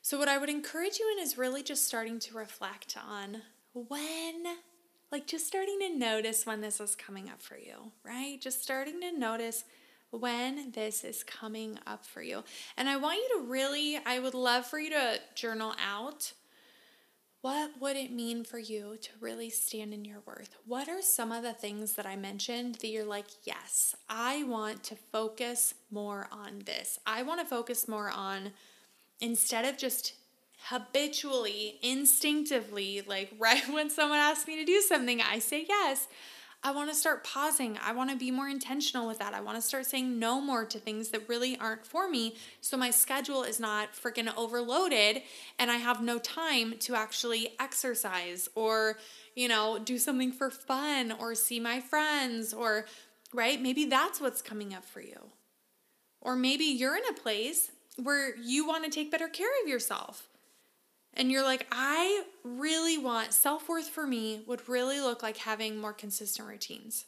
So, 0.00 0.18
what 0.18 0.28
I 0.28 0.38
would 0.38 0.50
encourage 0.50 0.98
you 0.98 1.16
in 1.16 1.22
is 1.22 1.38
really 1.38 1.62
just 1.62 1.86
starting 1.86 2.18
to 2.20 2.36
reflect 2.36 2.94
on 2.96 3.42
when, 3.72 4.44
like, 5.10 5.26
just 5.26 5.46
starting 5.46 5.78
to 5.80 5.96
notice 5.96 6.44
when 6.44 6.60
this 6.60 6.78
is 6.78 6.94
coming 6.94 7.30
up 7.30 7.40
for 7.40 7.56
you, 7.56 7.92
right? 8.04 8.38
Just 8.40 8.62
starting 8.62 9.00
to 9.00 9.18
notice 9.18 9.64
when 10.20 10.70
this 10.72 11.04
is 11.04 11.22
coming 11.22 11.78
up 11.86 12.04
for 12.04 12.22
you. 12.22 12.44
And 12.76 12.88
I 12.88 12.96
want 12.96 13.18
you 13.18 13.38
to 13.38 13.50
really, 13.50 13.98
I 14.04 14.18
would 14.18 14.34
love 14.34 14.66
for 14.66 14.78
you 14.78 14.90
to 14.90 15.18
journal 15.34 15.74
out 15.84 16.32
what 17.44 17.72
would 17.78 17.94
it 17.94 18.10
mean 18.10 18.42
for 18.42 18.58
you 18.58 18.96
to 19.02 19.10
really 19.20 19.50
stand 19.50 19.92
in 19.92 20.06
your 20.06 20.20
worth? 20.24 20.56
What 20.64 20.88
are 20.88 21.02
some 21.02 21.30
of 21.30 21.42
the 21.42 21.52
things 21.52 21.92
that 21.92 22.06
I 22.06 22.16
mentioned 22.16 22.76
that 22.76 22.88
you're 22.88 23.04
like, 23.04 23.26
yes, 23.42 23.94
I 24.08 24.44
want 24.44 24.82
to 24.84 24.96
focus 24.96 25.74
more 25.90 26.26
on 26.32 26.62
this. 26.64 26.98
I 27.06 27.22
want 27.22 27.40
to 27.40 27.46
focus 27.46 27.86
more 27.86 28.08
on 28.08 28.52
instead 29.20 29.66
of 29.66 29.76
just 29.76 30.14
habitually, 30.68 31.78
instinctively, 31.82 33.02
like 33.06 33.34
right 33.38 33.68
when 33.70 33.90
someone 33.90 34.20
asks 34.20 34.46
me 34.46 34.56
to 34.56 34.64
do 34.64 34.80
something, 34.80 35.20
I 35.20 35.38
say 35.38 35.66
yes. 35.68 36.08
I 36.66 36.70
want 36.70 36.88
to 36.88 36.96
start 36.96 37.24
pausing. 37.24 37.78
I 37.84 37.92
want 37.92 38.08
to 38.08 38.16
be 38.16 38.30
more 38.30 38.48
intentional 38.48 39.06
with 39.06 39.18
that. 39.18 39.34
I 39.34 39.42
want 39.42 39.58
to 39.58 39.62
start 39.62 39.84
saying 39.84 40.18
no 40.18 40.40
more 40.40 40.64
to 40.64 40.78
things 40.78 41.10
that 41.10 41.28
really 41.28 41.58
aren't 41.58 41.86
for 41.86 42.08
me. 42.08 42.36
So 42.62 42.78
my 42.78 42.90
schedule 42.90 43.42
is 43.42 43.60
not 43.60 43.92
freaking 43.92 44.34
overloaded 44.34 45.20
and 45.58 45.70
I 45.70 45.76
have 45.76 46.02
no 46.02 46.18
time 46.18 46.76
to 46.80 46.94
actually 46.94 47.50
exercise 47.60 48.48
or, 48.54 48.96
you 49.34 49.46
know, 49.46 49.78
do 49.78 49.98
something 49.98 50.32
for 50.32 50.48
fun 50.50 51.12
or 51.12 51.34
see 51.34 51.60
my 51.60 51.80
friends 51.80 52.54
or, 52.54 52.86
right? 53.34 53.60
Maybe 53.60 53.84
that's 53.84 54.18
what's 54.18 54.40
coming 54.40 54.72
up 54.72 54.86
for 54.86 55.02
you. 55.02 55.20
Or 56.22 56.34
maybe 56.34 56.64
you're 56.64 56.96
in 56.96 57.04
a 57.10 57.12
place 57.12 57.72
where 58.02 58.34
you 58.38 58.66
want 58.66 58.84
to 58.84 58.90
take 58.90 59.10
better 59.10 59.28
care 59.28 59.50
of 59.62 59.68
yourself 59.68 60.28
and 61.16 61.30
you're 61.30 61.44
like, 61.44 61.66
I 61.70 62.24
really 62.42 62.98
want 62.98 63.32
self 63.32 63.68
worth 63.68 63.88
for 63.88 64.06
me 64.06 64.42
would 64.46 64.68
really 64.68 65.00
look 65.00 65.22
like 65.22 65.38
having 65.38 65.80
more 65.80 65.92
consistent 65.92 66.48
routines. 66.48 67.06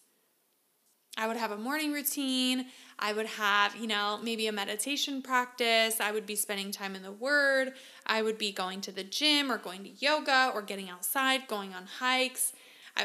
I 1.18 1.26
would 1.26 1.38
have 1.38 1.50
a 1.50 1.56
morning 1.56 1.92
routine. 1.92 2.66
I 2.98 3.14
would 3.14 3.26
have, 3.26 3.74
you 3.76 3.86
know, 3.86 4.18
maybe 4.22 4.48
a 4.48 4.52
meditation 4.52 5.22
practice. 5.22 5.98
I 5.98 6.12
would 6.12 6.26
be 6.26 6.36
spending 6.36 6.70
time 6.70 6.94
in 6.94 7.02
the 7.02 7.12
Word. 7.12 7.72
I 8.06 8.20
would 8.20 8.36
be 8.36 8.52
going 8.52 8.82
to 8.82 8.92
the 8.92 9.04
gym 9.04 9.50
or 9.50 9.56
going 9.56 9.82
to 9.84 9.90
yoga 9.90 10.50
or 10.54 10.60
getting 10.60 10.90
outside, 10.90 11.48
going 11.48 11.72
on 11.72 11.86
hikes. 11.86 12.52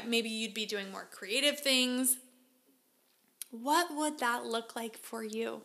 Maybe 0.05 0.29
you'd 0.29 0.53
be 0.53 0.65
doing 0.65 0.91
more 0.91 1.07
creative 1.09 1.59
things. 1.59 2.17
What 3.49 3.95
would 3.95 4.19
that 4.19 4.45
look 4.45 4.75
like 4.75 4.97
for 4.97 5.23
you? 5.23 5.61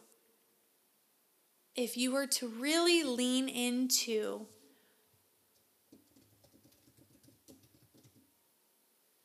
If 1.74 1.96
you 1.96 2.12
were 2.12 2.26
to 2.26 2.48
really 2.48 3.02
lean 3.02 3.48
into 3.48 4.46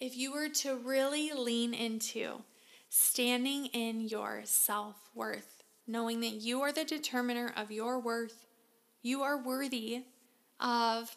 if 0.02 0.18
you 0.18 0.34
were 0.34 0.50
to 0.50 0.76
really 0.78 1.32
lean 1.32 1.76
into 1.76 2.42
standing 2.90 3.68
in 3.68 4.02
your 4.02 4.42
self 4.44 4.96
worth, 5.14 5.64
knowing 5.88 6.22
that 6.22 6.34
you 6.34 6.62
are 6.62 6.74
the 6.74 6.84
determiner 6.84 7.54
of 7.56 7.72
your 7.72 8.00
worth, 8.00 8.48
you 9.04 9.22
are 9.22 9.38
worthy 9.38 10.04
of 10.60 11.16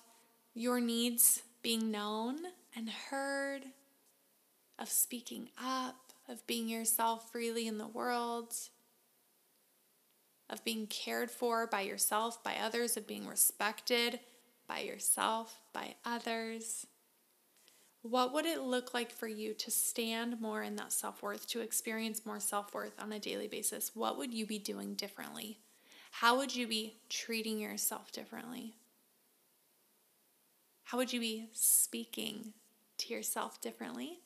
your 0.53 0.81
needs 0.81 1.43
being 1.63 1.91
known 1.91 2.37
and 2.77 2.91
heard, 2.91 3.63
of 4.79 4.91
speaking 4.91 5.49
up, 5.63 6.13
of 6.29 6.47
being 6.47 6.69
yourself 6.69 7.33
freely 7.33 7.67
in 7.67 7.79
the 7.79 7.87
world, 7.87 8.53
of 10.51 10.63
being 10.63 10.87
cared 10.89 11.31
for 11.31 11.67
by 11.67 11.81
yourself, 11.81 12.43
by 12.45 12.57
others, 12.57 12.99
of 12.99 13.07
being 13.07 13.27
respected 13.27 14.21
by 14.69 14.81
yourself, 14.81 15.61
by 15.73 15.95
others. 16.05 16.87
What 18.05 18.35
would 18.35 18.45
it 18.45 18.61
look 18.61 18.93
like 18.93 19.11
for 19.11 19.27
you 19.27 19.55
to 19.55 19.71
stand 19.71 20.39
more 20.39 20.63
in 20.63 20.77
that 20.77 20.93
self 20.93 21.23
worth, 21.23 21.47
to 21.49 21.63
experience 21.63 22.27
more 22.27 22.39
self 22.39 22.75
worth 22.75 22.93
on 23.01 23.11
a 23.15 23.19
daily 23.19 23.49
basis? 23.49 23.93
What 23.95 24.19
would 24.19 24.35
you 24.35 24.45
be 24.45 24.59
doing 24.59 24.93
differently? 24.93 25.59
How 26.11 26.37
would 26.37 26.55
you 26.55 26.67
be 26.67 26.99
treating 27.09 27.59
yourself 27.59 28.13
differently? 28.13 28.75
How 30.83 30.99
would 30.99 31.15
you 31.15 31.21
be 31.21 31.49
speaking 31.53 32.53
to 32.99 33.15
yourself 33.15 33.63
differently? 33.63 34.19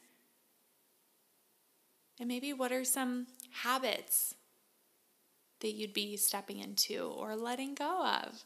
And 2.19 2.27
maybe 2.27 2.53
what 2.53 2.73
are 2.73 2.85
some 2.85 3.29
habits 3.63 4.35
that 5.61 5.71
you'd 5.71 5.95
be 5.95 6.17
stepping 6.17 6.59
into 6.59 7.13
or 7.17 7.37
letting 7.37 7.77
go 7.77 8.05
of, 8.05 8.43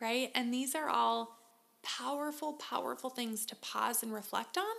right? 0.00 0.32
And 0.34 0.52
these 0.52 0.74
are 0.74 0.88
all 0.88 1.38
powerful, 1.82 2.54
powerful 2.54 3.10
things 3.10 3.46
to 3.46 3.56
pause 3.56 4.02
and 4.02 4.12
reflect 4.12 4.56
on. 4.56 4.74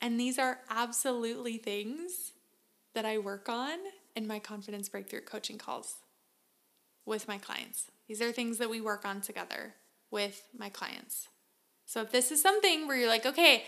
And 0.00 0.18
these 0.18 0.38
are 0.38 0.60
absolutely 0.68 1.58
things 1.58 2.32
that 2.94 3.04
I 3.04 3.18
work 3.18 3.48
on 3.48 3.78
in 4.16 4.26
my 4.26 4.38
confidence 4.38 4.88
breakthrough 4.88 5.20
coaching 5.20 5.58
calls 5.58 5.96
with 7.06 7.28
my 7.28 7.38
clients. 7.38 7.90
These 8.08 8.20
are 8.20 8.32
things 8.32 8.58
that 8.58 8.70
we 8.70 8.80
work 8.80 9.04
on 9.04 9.20
together 9.20 9.74
with 10.10 10.42
my 10.56 10.68
clients. 10.68 11.28
So 11.86 12.00
if 12.02 12.10
this 12.10 12.30
is 12.30 12.42
something 12.42 12.86
where 12.86 12.96
you're 12.96 13.08
like, 13.08 13.26
okay, 13.26 13.64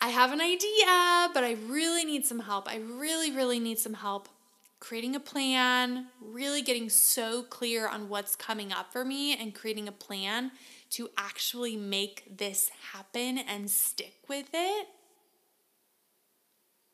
I 0.00 0.08
have 0.08 0.32
an 0.32 0.40
idea, 0.40 1.30
but 1.34 1.44
I 1.44 1.56
really 1.66 2.04
need 2.04 2.24
some 2.24 2.40
help. 2.40 2.68
I 2.68 2.76
really, 2.76 3.30
really 3.30 3.60
need 3.60 3.78
some 3.78 3.94
help 3.94 4.28
creating 4.80 5.14
a 5.14 5.20
plan, 5.20 6.06
really 6.20 6.62
getting 6.62 6.88
so 6.88 7.42
clear 7.42 7.86
on 7.86 8.08
what's 8.08 8.34
coming 8.34 8.72
up 8.72 8.90
for 8.90 9.04
me 9.04 9.36
and 9.36 9.54
creating 9.54 9.86
a 9.86 9.92
plan 9.92 10.50
to 10.90 11.08
actually 11.16 11.76
make 11.76 12.36
this 12.38 12.70
happen 12.92 13.38
and 13.38 13.70
stick 13.70 14.14
with 14.28 14.48
it, 14.52 14.88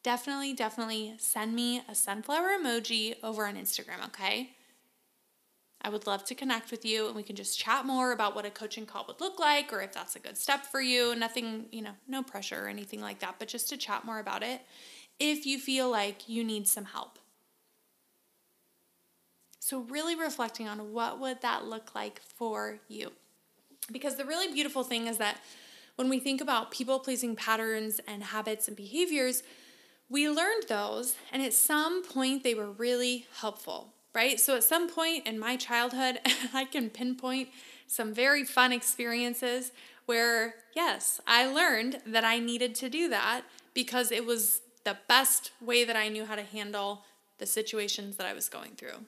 definitely, 0.03 0.53
definitely 0.53 1.15
send 1.19 1.55
me 1.55 1.83
a 1.89 1.95
sunflower 1.95 2.59
emoji 2.61 3.17
over 3.23 3.47
on 3.47 3.57
Instagram, 3.57 4.05
okay? 4.07 4.51
I 5.81 5.89
would 5.89 6.07
love 6.07 6.25
to 6.27 6.35
connect 6.35 6.71
with 6.71 6.85
you 6.85 7.07
and 7.07 7.15
we 7.15 7.23
can 7.23 7.37
just 7.37 7.59
chat 7.59 7.87
more 7.87 8.13
about 8.13 8.35
what 8.35 8.45
a 8.45 8.51
coaching 8.51 8.87
call 8.87 9.05
would 9.07 9.21
look 9.21 9.39
like 9.39 9.73
or 9.73 9.81
if 9.81 9.93
that's 9.93 10.17
a 10.17 10.21
good 10.21 10.37
step 10.37 10.67
for 10.67 10.81
you. 10.81 11.15
Nothing, 11.15 11.67
you 11.71 11.83
know, 11.83 11.93
no 12.09 12.23
pressure 12.23 12.65
or 12.65 12.69
anything 12.69 13.01
like 13.01 13.21
that, 13.21 13.37
but 13.39 13.49
just 13.49 13.69
to 13.69 13.77
chat 13.77 14.05
more 14.05 14.19
about 14.19 14.43
it 14.43 14.63
if 15.19 15.47
you 15.47 15.59
feel 15.59 15.91
like 15.91 16.29
you 16.29 16.45
need 16.45 16.67
some 16.67 16.87
help. 16.87 17.19
So 19.61 19.81
really 19.81 20.15
reflecting 20.15 20.69
on 20.69 20.93
what 20.93 21.19
would 21.21 21.43
that 21.43 21.65
look 21.65 21.95
like 21.95 22.21
for 22.21 22.79
you. 22.89 23.13
Because 23.90 24.16
the 24.16 24.25
really 24.25 24.53
beautiful 24.53 24.83
thing 24.83 25.07
is 25.07 25.18
that 25.18 25.38
when 25.96 26.09
we 26.09 26.18
think 26.18 26.40
about 26.40 26.70
people 26.70 26.99
pleasing 26.99 27.37
patterns 27.37 28.01
and 28.07 28.22
habits 28.22 28.68
and 28.68 28.77
behaviors, 28.77 29.42
we 30.09 30.29
learned 30.29 30.64
those, 30.68 31.16
and 31.33 31.42
at 31.42 31.53
some 31.53 32.05
point 32.05 32.44
they 32.44 32.55
were 32.55 32.70
really 32.70 33.27
helpful, 33.40 33.94
right? 34.14 34.38
So, 34.38 34.57
at 34.57 34.64
some 34.64 34.88
point 34.88 35.27
in 35.27 35.38
my 35.38 35.57
childhood, 35.57 36.20
I 36.55 36.64
can 36.64 36.90
pinpoint 36.90 37.49
some 37.87 38.12
very 38.14 38.44
fun 38.44 38.72
experiences 38.72 39.72
where, 40.07 40.55
yes, 40.75 41.20
I 41.27 41.46
learned 41.46 42.01
that 42.07 42.25
I 42.25 42.38
needed 42.38 42.75
to 42.77 42.88
do 42.88 43.09
that 43.09 43.42
because 43.75 44.12
it 44.12 44.25
was 44.25 44.61
the 44.85 44.96
best 45.09 45.51
way 45.61 45.85
that 45.85 45.96
I 45.96 46.09
knew 46.09 46.25
how 46.25 46.37
to 46.37 46.42
handle 46.42 47.03
the 47.38 47.46
situations 47.46 48.16
that 48.16 48.27
I 48.27 48.33
was 48.33 48.49
going 48.49 48.72
through, 48.77 49.05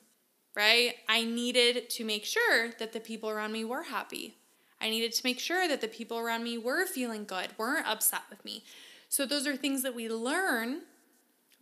right? 0.57 0.95
I 1.09 1.25
needed 1.25 1.89
to 1.91 2.05
make 2.05 2.25
sure 2.25 2.71
that 2.79 2.93
the 2.93 3.01
people 3.01 3.31
around 3.31 3.53
me 3.53 3.65
were 3.65 3.85
happy. 3.85 4.38
I 4.81 4.91
needed 4.91 5.13
to 5.13 5.23
make 5.25 5.41
sure 5.41 5.67
that 5.69 5.81
the 5.81 5.89
people 5.89 6.19
around 6.19 6.45
me 6.45 6.59
were 6.59 6.87
feeling 6.87 7.25
good, 7.25 7.49
weren't 7.59 7.87
upset 7.87 8.23
with 8.31 8.45
me. 8.45 8.65
So, 9.09 9.27
those 9.27 9.47
are 9.47 9.57
things 9.57 9.83
that 9.83 9.95
we 9.95 10.09
learn. 10.09 10.83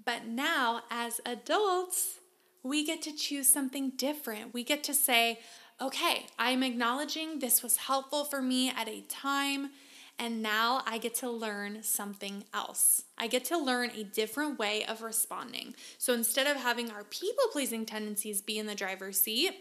But 0.05 0.27
now, 0.27 0.83
as 0.91 1.21
adults, 1.25 2.21
we 2.63 2.85
get 2.85 3.03
to 3.03 3.13
choose 3.13 3.49
something 3.49 3.91
different. 3.97 4.53
We 4.53 4.65
get 4.65 4.85
to 4.85 4.95
say, 4.95 5.41
okay, 5.81 6.27
I'm 6.39 6.63
acknowledging 6.63 7.39
this 7.39 7.63
was 7.63 7.77
helpful 7.77 8.25
for 8.25 8.41
me 8.41 8.71
at 8.71 8.89
a 8.89 9.03
time, 9.03 9.71
and 10.19 10.43
now 10.43 10.83
I 10.87 10.99
get 10.99 11.15
to 11.17 11.31
learn 11.31 11.83
something 11.83 12.45
else. 12.55 13.03
I 13.19 13.27
get 13.27 13.45
to 13.47 13.59
learn 13.59 13.91
a 13.91 14.05
different 14.05 14.59
way 14.59 14.85
of 14.87 15.03
responding. 15.03 15.75
So 15.99 16.15
instead 16.15 16.47
of 16.47 16.57
having 16.57 16.91
our 16.91 17.05
people 17.05 17.45
pleasing 17.53 17.85
tendencies 17.85 18.41
be 18.41 18.59
in 18.59 18.67
the 18.67 18.75
driver's 18.75 19.21
seat, 19.21 19.53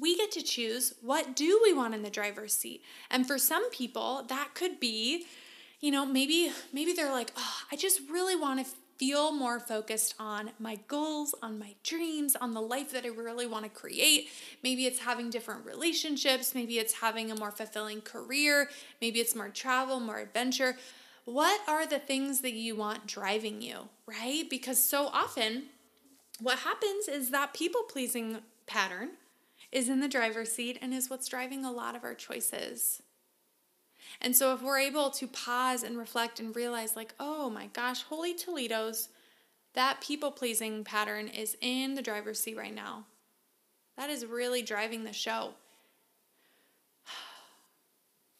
we 0.00 0.16
get 0.16 0.30
to 0.32 0.42
choose 0.42 0.94
what 1.00 1.34
do 1.34 1.60
we 1.62 1.72
want 1.72 1.94
in 1.94 2.02
the 2.02 2.10
driver's 2.10 2.56
seat. 2.56 2.82
And 3.10 3.26
for 3.26 3.38
some 3.38 3.70
people, 3.70 4.24
that 4.28 4.50
could 4.54 4.78
be, 4.78 5.26
you 5.80 5.90
know, 5.90 6.06
maybe 6.06 6.52
maybe 6.72 6.92
they're 6.92 7.12
like, 7.12 7.32
"Oh, 7.36 7.56
I 7.72 7.76
just 7.76 8.00
really 8.08 8.36
want 8.36 8.64
to 8.64 8.72
feel 8.98 9.30
more 9.30 9.60
focused 9.60 10.14
on 10.18 10.50
my 10.58 10.76
goals, 10.88 11.34
on 11.40 11.58
my 11.58 11.74
dreams, 11.84 12.34
on 12.34 12.52
the 12.52 12.60
life 12.60 12.90
that 12.90 13.04
I 13.04 13.08
really 13.08 13.46
want 13.46 13.64
to 13.64 13.70
create. 13.70 14.28
Maybe 14.64 14.86
it's 14.86 14.98
having 14.98 15.30
different 15.30 15.64
relationships, 15.64 16.54
maybe 16.54 16.78
it's 16.78 16.94
having 16.94 17.30
a 17.30 17.36
more 17.36 17.52
fulfilling 17.52 18.00
career, 18.00 18.68
maybe 19.00 19.20
it's 19.20 19.36
more 19.36 19.50
travel, 19.50 20.00
more 20.00 20.18
adventure. 20.18 20.76
What 21.26 21.60
are 21.68 21.86
the 21.86 22.00
things 22.00 22.40
that 22.40 22.54
you 22.54 22.74
want 22.74 23.06
driving 23.06 23.62
you, 23.62 23.88
right? 24.06 24.50
Because 24.50 24.82
so 24.82 25.06
often 25.06 25.66
what 26.40 26.58
happens 26.60 27.06
is 27.06 27.30
that 27.30 27.54
people 27.54 27.82
pleasing 27.82 28.38
pattern 28.66 29.10
is 29.70 29.88
in 29.88 30.00
the 30.00 30.08
driver's 30.08 30.52
seat 30.52 30.78
and 30.80 30.94
is 30.94 31.10
what's 31.10 31.28
driving 31.28 31.64
a 31.64 31.72
lot 31.72 31.94
of 31.94 32.04
our 32.04 32.14
choices. 32.14 33.02
And 34.20 34.34
so, 34.34 34.54
if 34.54 34.62
we're 34.62 34.78
able 34.78 35.10
to 35.10 35.26
pause 35.26 35.82
and 35.82 35.98
reflect 35.98 36.40
and 36.40 36.54
realize, 36.54 36.96
like, 36.96 37.14
oh 37.20 37.50
my 37.50 37.66
gosh, 37.66 38.02
holy 38.02 38.34
Toledo's, 38.34 39.08
that 39.74 40.00
people 40.00 40.30
pleasing 40.30 40.82
pattern 40.84 41.28
is 41.28 41.56
in 41.60 41.94
the 41.94 42.02
driver's 42.02 42.40
seat 42.40 42.56
right 42.56 42.74
now. 42.74 43.04
That 43.96 44.10
is 44.10 44.24
really 44.24 44.62
driving 44.62 45.04
the 45.04 45.12
show. 45.12 45.50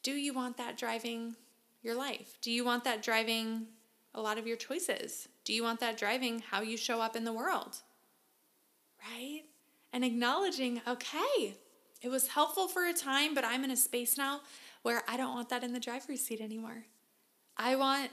Do 0.02 0.12
you 0.12 0.32
want 0.32 0.56
that 0.56 0.78
driving 0.78 1.36
your 1.82 1.94
life? 1.94 2.38
Do 2.40 2.50
you 2.50 2.64
want 2.64 2.84
that 2.84 3.02
driving 3.02 3.66
a 4.14 4.20
lot 4.20 4.38
of 4.38 4.46
your 4.46 4.56
choices? 4.56 5.28
Do 5.44 5.52
you 5.52 5.62
want 5.62 5.80
that 5.80 5.98
driving 5.98 6.40
how 6.40 6.62
you 6.62 6.76
show 6.76 7.00
up 7.00 7.14
in 7.14 7.24
the 7.24 7.32
world? 7.32 7.76
Right? 9.12 9.42
And 9.92 10.04
acknowledging, 10.04 10.80
okay, 10.86 11.54
it 12.02 12.08
was 12.08 12.28
helpful 12.28 12.68
for 12.68 12.86
a 12.86 12.92
time, 12.92 13.34
but 13.34 13.44
I'm 13.44 13.64
in 13.64 13.70
a 13.70 13.76
space 13.76 14.16
now 14.16 14.40
where 14.82 15.02
I 15.08 15.16
don't 15.16 15.34
want 15.34 15.48
that 15.48 15.64
in 15.64 15.72
the 15.72 15.80
driver's 15.80 16.20
seat 16.20 16.40
anymore. 16.40 16.84
I 17.56 17.74
want 17.76 18.10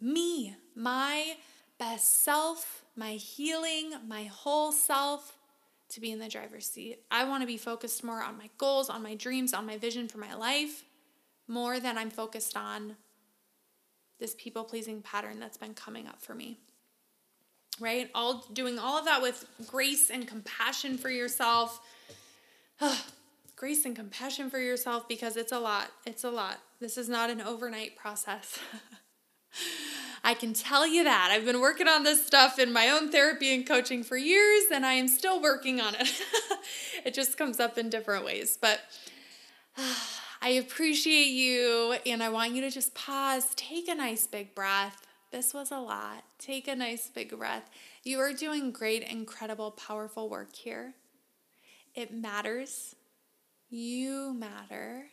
me, 0.00 0.56
my 0.74 1.36
best 1.78 2.24
self, 2.24 2.84
my 2.96 3.12
healing, 3.12 3.92
my 4.08 4.24
whole 4.24 4.72
self 4.72 5.36
to 5.90 6.00
be 6.00 6.10
in 6.10 6.18
the 6.18 6.28
driver's 6.28 6.66
seat. 6.66 7.00
I 7.10 7.24
want 7.24 7.42
to 7.42 7.46
be 7.46 7.56
focused 7.56 8.02
more 8.02 8.22
on 8.22 8.38
my 8.38 8.48
goals, 8.58 8.88
on 8.88 9.02
my 9.02 9.14
dreams, 9.14 9.52
on 9.52 9.66
my 9.66 9.76
vision 9.76 10.08
for 10.08 10.18
my 10.18 10.34
life, 10.34 10.84
more 11.46 11.80
than 11.80 11.98
I'm 11.98 12.10
focused 12.10 12.56
on 12.56 12.96
this 14.18 14.34
people 14.38 14.64
pleasing 14.64 15.02
pattern 15.02 15.40
that's 15.40 15.56
been 15.56 15.74
coming 15.74 16.06
up 16.06 16.20
for 16.20 16.34
me. 16.34 16.58
Right? 17.80 18.10
All 18.14 18.46
doing 18.52 18.78
all 18.78 18.98
of 18.98 19.06
that 19.06 19.22
with 19.22 19.46
grace 19.66 20.10
and 20.10 20.28
compassion 20.28 20.98
for 20.98 21.10
yourself. 21.10 21.80
grace 23.56 23.84
and 23.84 23.96
compassion 23.96 24.50
for 24.50 24.58
yourself 24.58 25.08
because 25.08 25.36
it's 25.36 25.52
a 25.52 25.58
lot. 25.58 25.88
It's 26.06 26.24
a 26.24 26.30
lot. 26.30 26.58
This 26.80 26.96
is 26.96 27.08
not 27.08 27.30
an 27.30 27.40
overnight 27.40 27.96
process. 27.96 28.58
I 30.24 30.34
can 30.34 30.52
tell 30.52 30.86
you 30.86 31.04
that. 31.04 31.30
I've 31.32 31.44
been 31.44 31.60
working 31.60 31.88
on 31.88 32.02
this 32.04 32.26
stuff 32.26 32.58
in 32.58 32.72
my 32.72 32.88
own 32.88 33.10
therapy 33.10 33.54
and 33.54 33.66
coaching 33.66 34.02
for 34.02 34.16
years, 34.16 34.64
and 34.72 34.84
I 34.84 34.94
am 34.94 35.08
still 35.08 35.40
working 35.40 35.80
on 35.80 35.94
it. 35.94 36.08
it 37.04 37.14
just 37.14 37.38
comes 37.38 37.58
up 37.58 37.78
in 37.78 37.88
different 37.88 38.24
ways. 38.24 38.58
But 38.60 38.80
I 40.42 40.50
appreciate 40.50 41.28
you, 41.28 41.96
and 42.06 42.22
I 42.22 42.28
want 42.28 42.52
you 42.52 42.60
to 42.62 42.70
just 42.70 42.94
pause, 42.94 43.52
take 43.56 43.88
a 43.88 43.94
nice 43.94 44.26
big 44.26 44.54
breath. 44.54 45.06
This 45.30 45.54
was 45.54 45.70
a 45.70 45.78
lot. 45.78 46.24
Take 46.38 46.66
a 46.66 46.74
nice 46.74 47.08
big 47.08 47.36
breath. 47.38 47.70
You 48.02 48.18
are 48.18 48.32
doing 48.32 48.72
great, 48.72 49.02
incredible, 49.02 49.70
powerful 49.70 50.28
work 50.28 50.54
here. 50.56 50.94
It 51.94 52.12
matters 52.12 52.96
you 53.68 54.34
matter. 54.34 55.06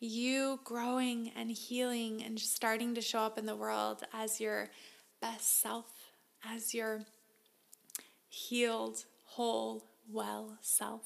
You 0.00 0.60
growing 0.64 1.32
and 1.36 1.50
healing 1.50 2.22
and 2.22 2.40
starting 2.40 2.94
to 2.94 3.02
show 3.02 3.20
up 3.20 3.36
in 3.36 3.44
the 3.44 3.56
world 3.56 4.02
as 4.14 4.40
your 4.40 4.70
best 5.20 5.60
self, 5.60 5.86
as 6.42 6.72
your 6.74 7.04
healed, 8.28 9.04
whole, 9.24 9.84
well 10.10 10.56
self 10.62 11.02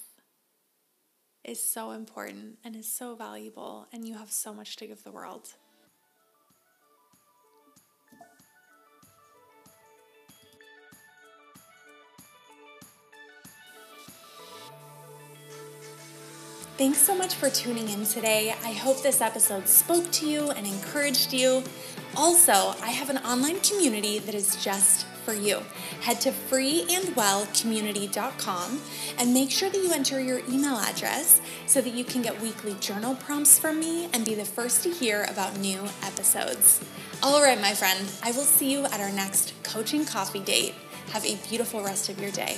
is 1.42 1.62
so 1.62 1.90
important 1.90 2.58
and 2.64 2.76
is 2.76 2.86
so 2.86 3.16
valuable, 3.16 3.86
and 3.92 4.06
you 4.06 4.16
have 4.16 4.30
so 4.30 4.52
much 4.52 4.76
to 4.76 4.86
give 4.86 5.02
the 5.02 5.10
world. 5.10 5.54
Thanks 16.80 16.98
so 16.98 17.14
much 17.14 17.34
for 17.34 17.50
tuning 17.50 17.90
in 17.90 18.06
today. 18.06 18.54
I 18.64 18.72
hope 18.72 19.02
this 19.02 19.20
episode 19.20 19.68
spoke 19.68 20.10
to 20.12 20.26
you 20.26 20.50
and 20.52 20.66
encouraged 20.66 21.30
you. 21.30 21.62
Also, 22.16 22.74
I 22.82 22.88
have 22.88 23.10
an 23.10 23.18
online 23.18 23.60
community 23.60 24.18
that 24.18 24.34
is 24.34 24.56
just 24.64 25.04
for 25.26 25.34
you. 25.34 25.60
Head 26.00 26.22
to 26.22 26.30
freeandwellcommunity.com 26.30 28.80
and 29.18 29.34
make 29.34 29.50
sure 29.50 29.68
that 29.68 29.76
you 29.76 29.92
enter 29.92 30.22
your 30.22 30.38
email 30.48 30.76
address 30.76 31.42
so 31.66 31.82
that 31.82 31.92
you 31.92 32.02
can 32.02 32.22
get 32.22 32.40
weekly 32.40 32.74
journal 32.80 33.14
prompts 33.14 33.58
from 33.58 33.78
me 33.78 34.08
and 34.14 34.24
be 34.24 34.34
the 34.34 34.46
first 34.46 34.82
to 34.84 34.90
hear 34.90 35.24
about 35.24 35.58
new 35.58 35.82
episodes. 36.02 36.82
All 37.22 37.42
right, 37.42 37.60
my 37.60 37.74
friend, 37.74 38.10
I 38.22 38.30
will 38.30 38.38
see 38.38 38.72
you 38.72 38.86
at 38.86 39.00
our 39.00 39.12
next 39.12 39.52
coaching 39.64 40.06
coffee 40.06 40.40
date. 40.40 40.74
Have 41.12 41.26
a 41.26 41.36
beautiful 41.46 41.84
rest 41.84 42.08
of 42.08 42.18
your 42.18 42.30
day. 42.30 42.56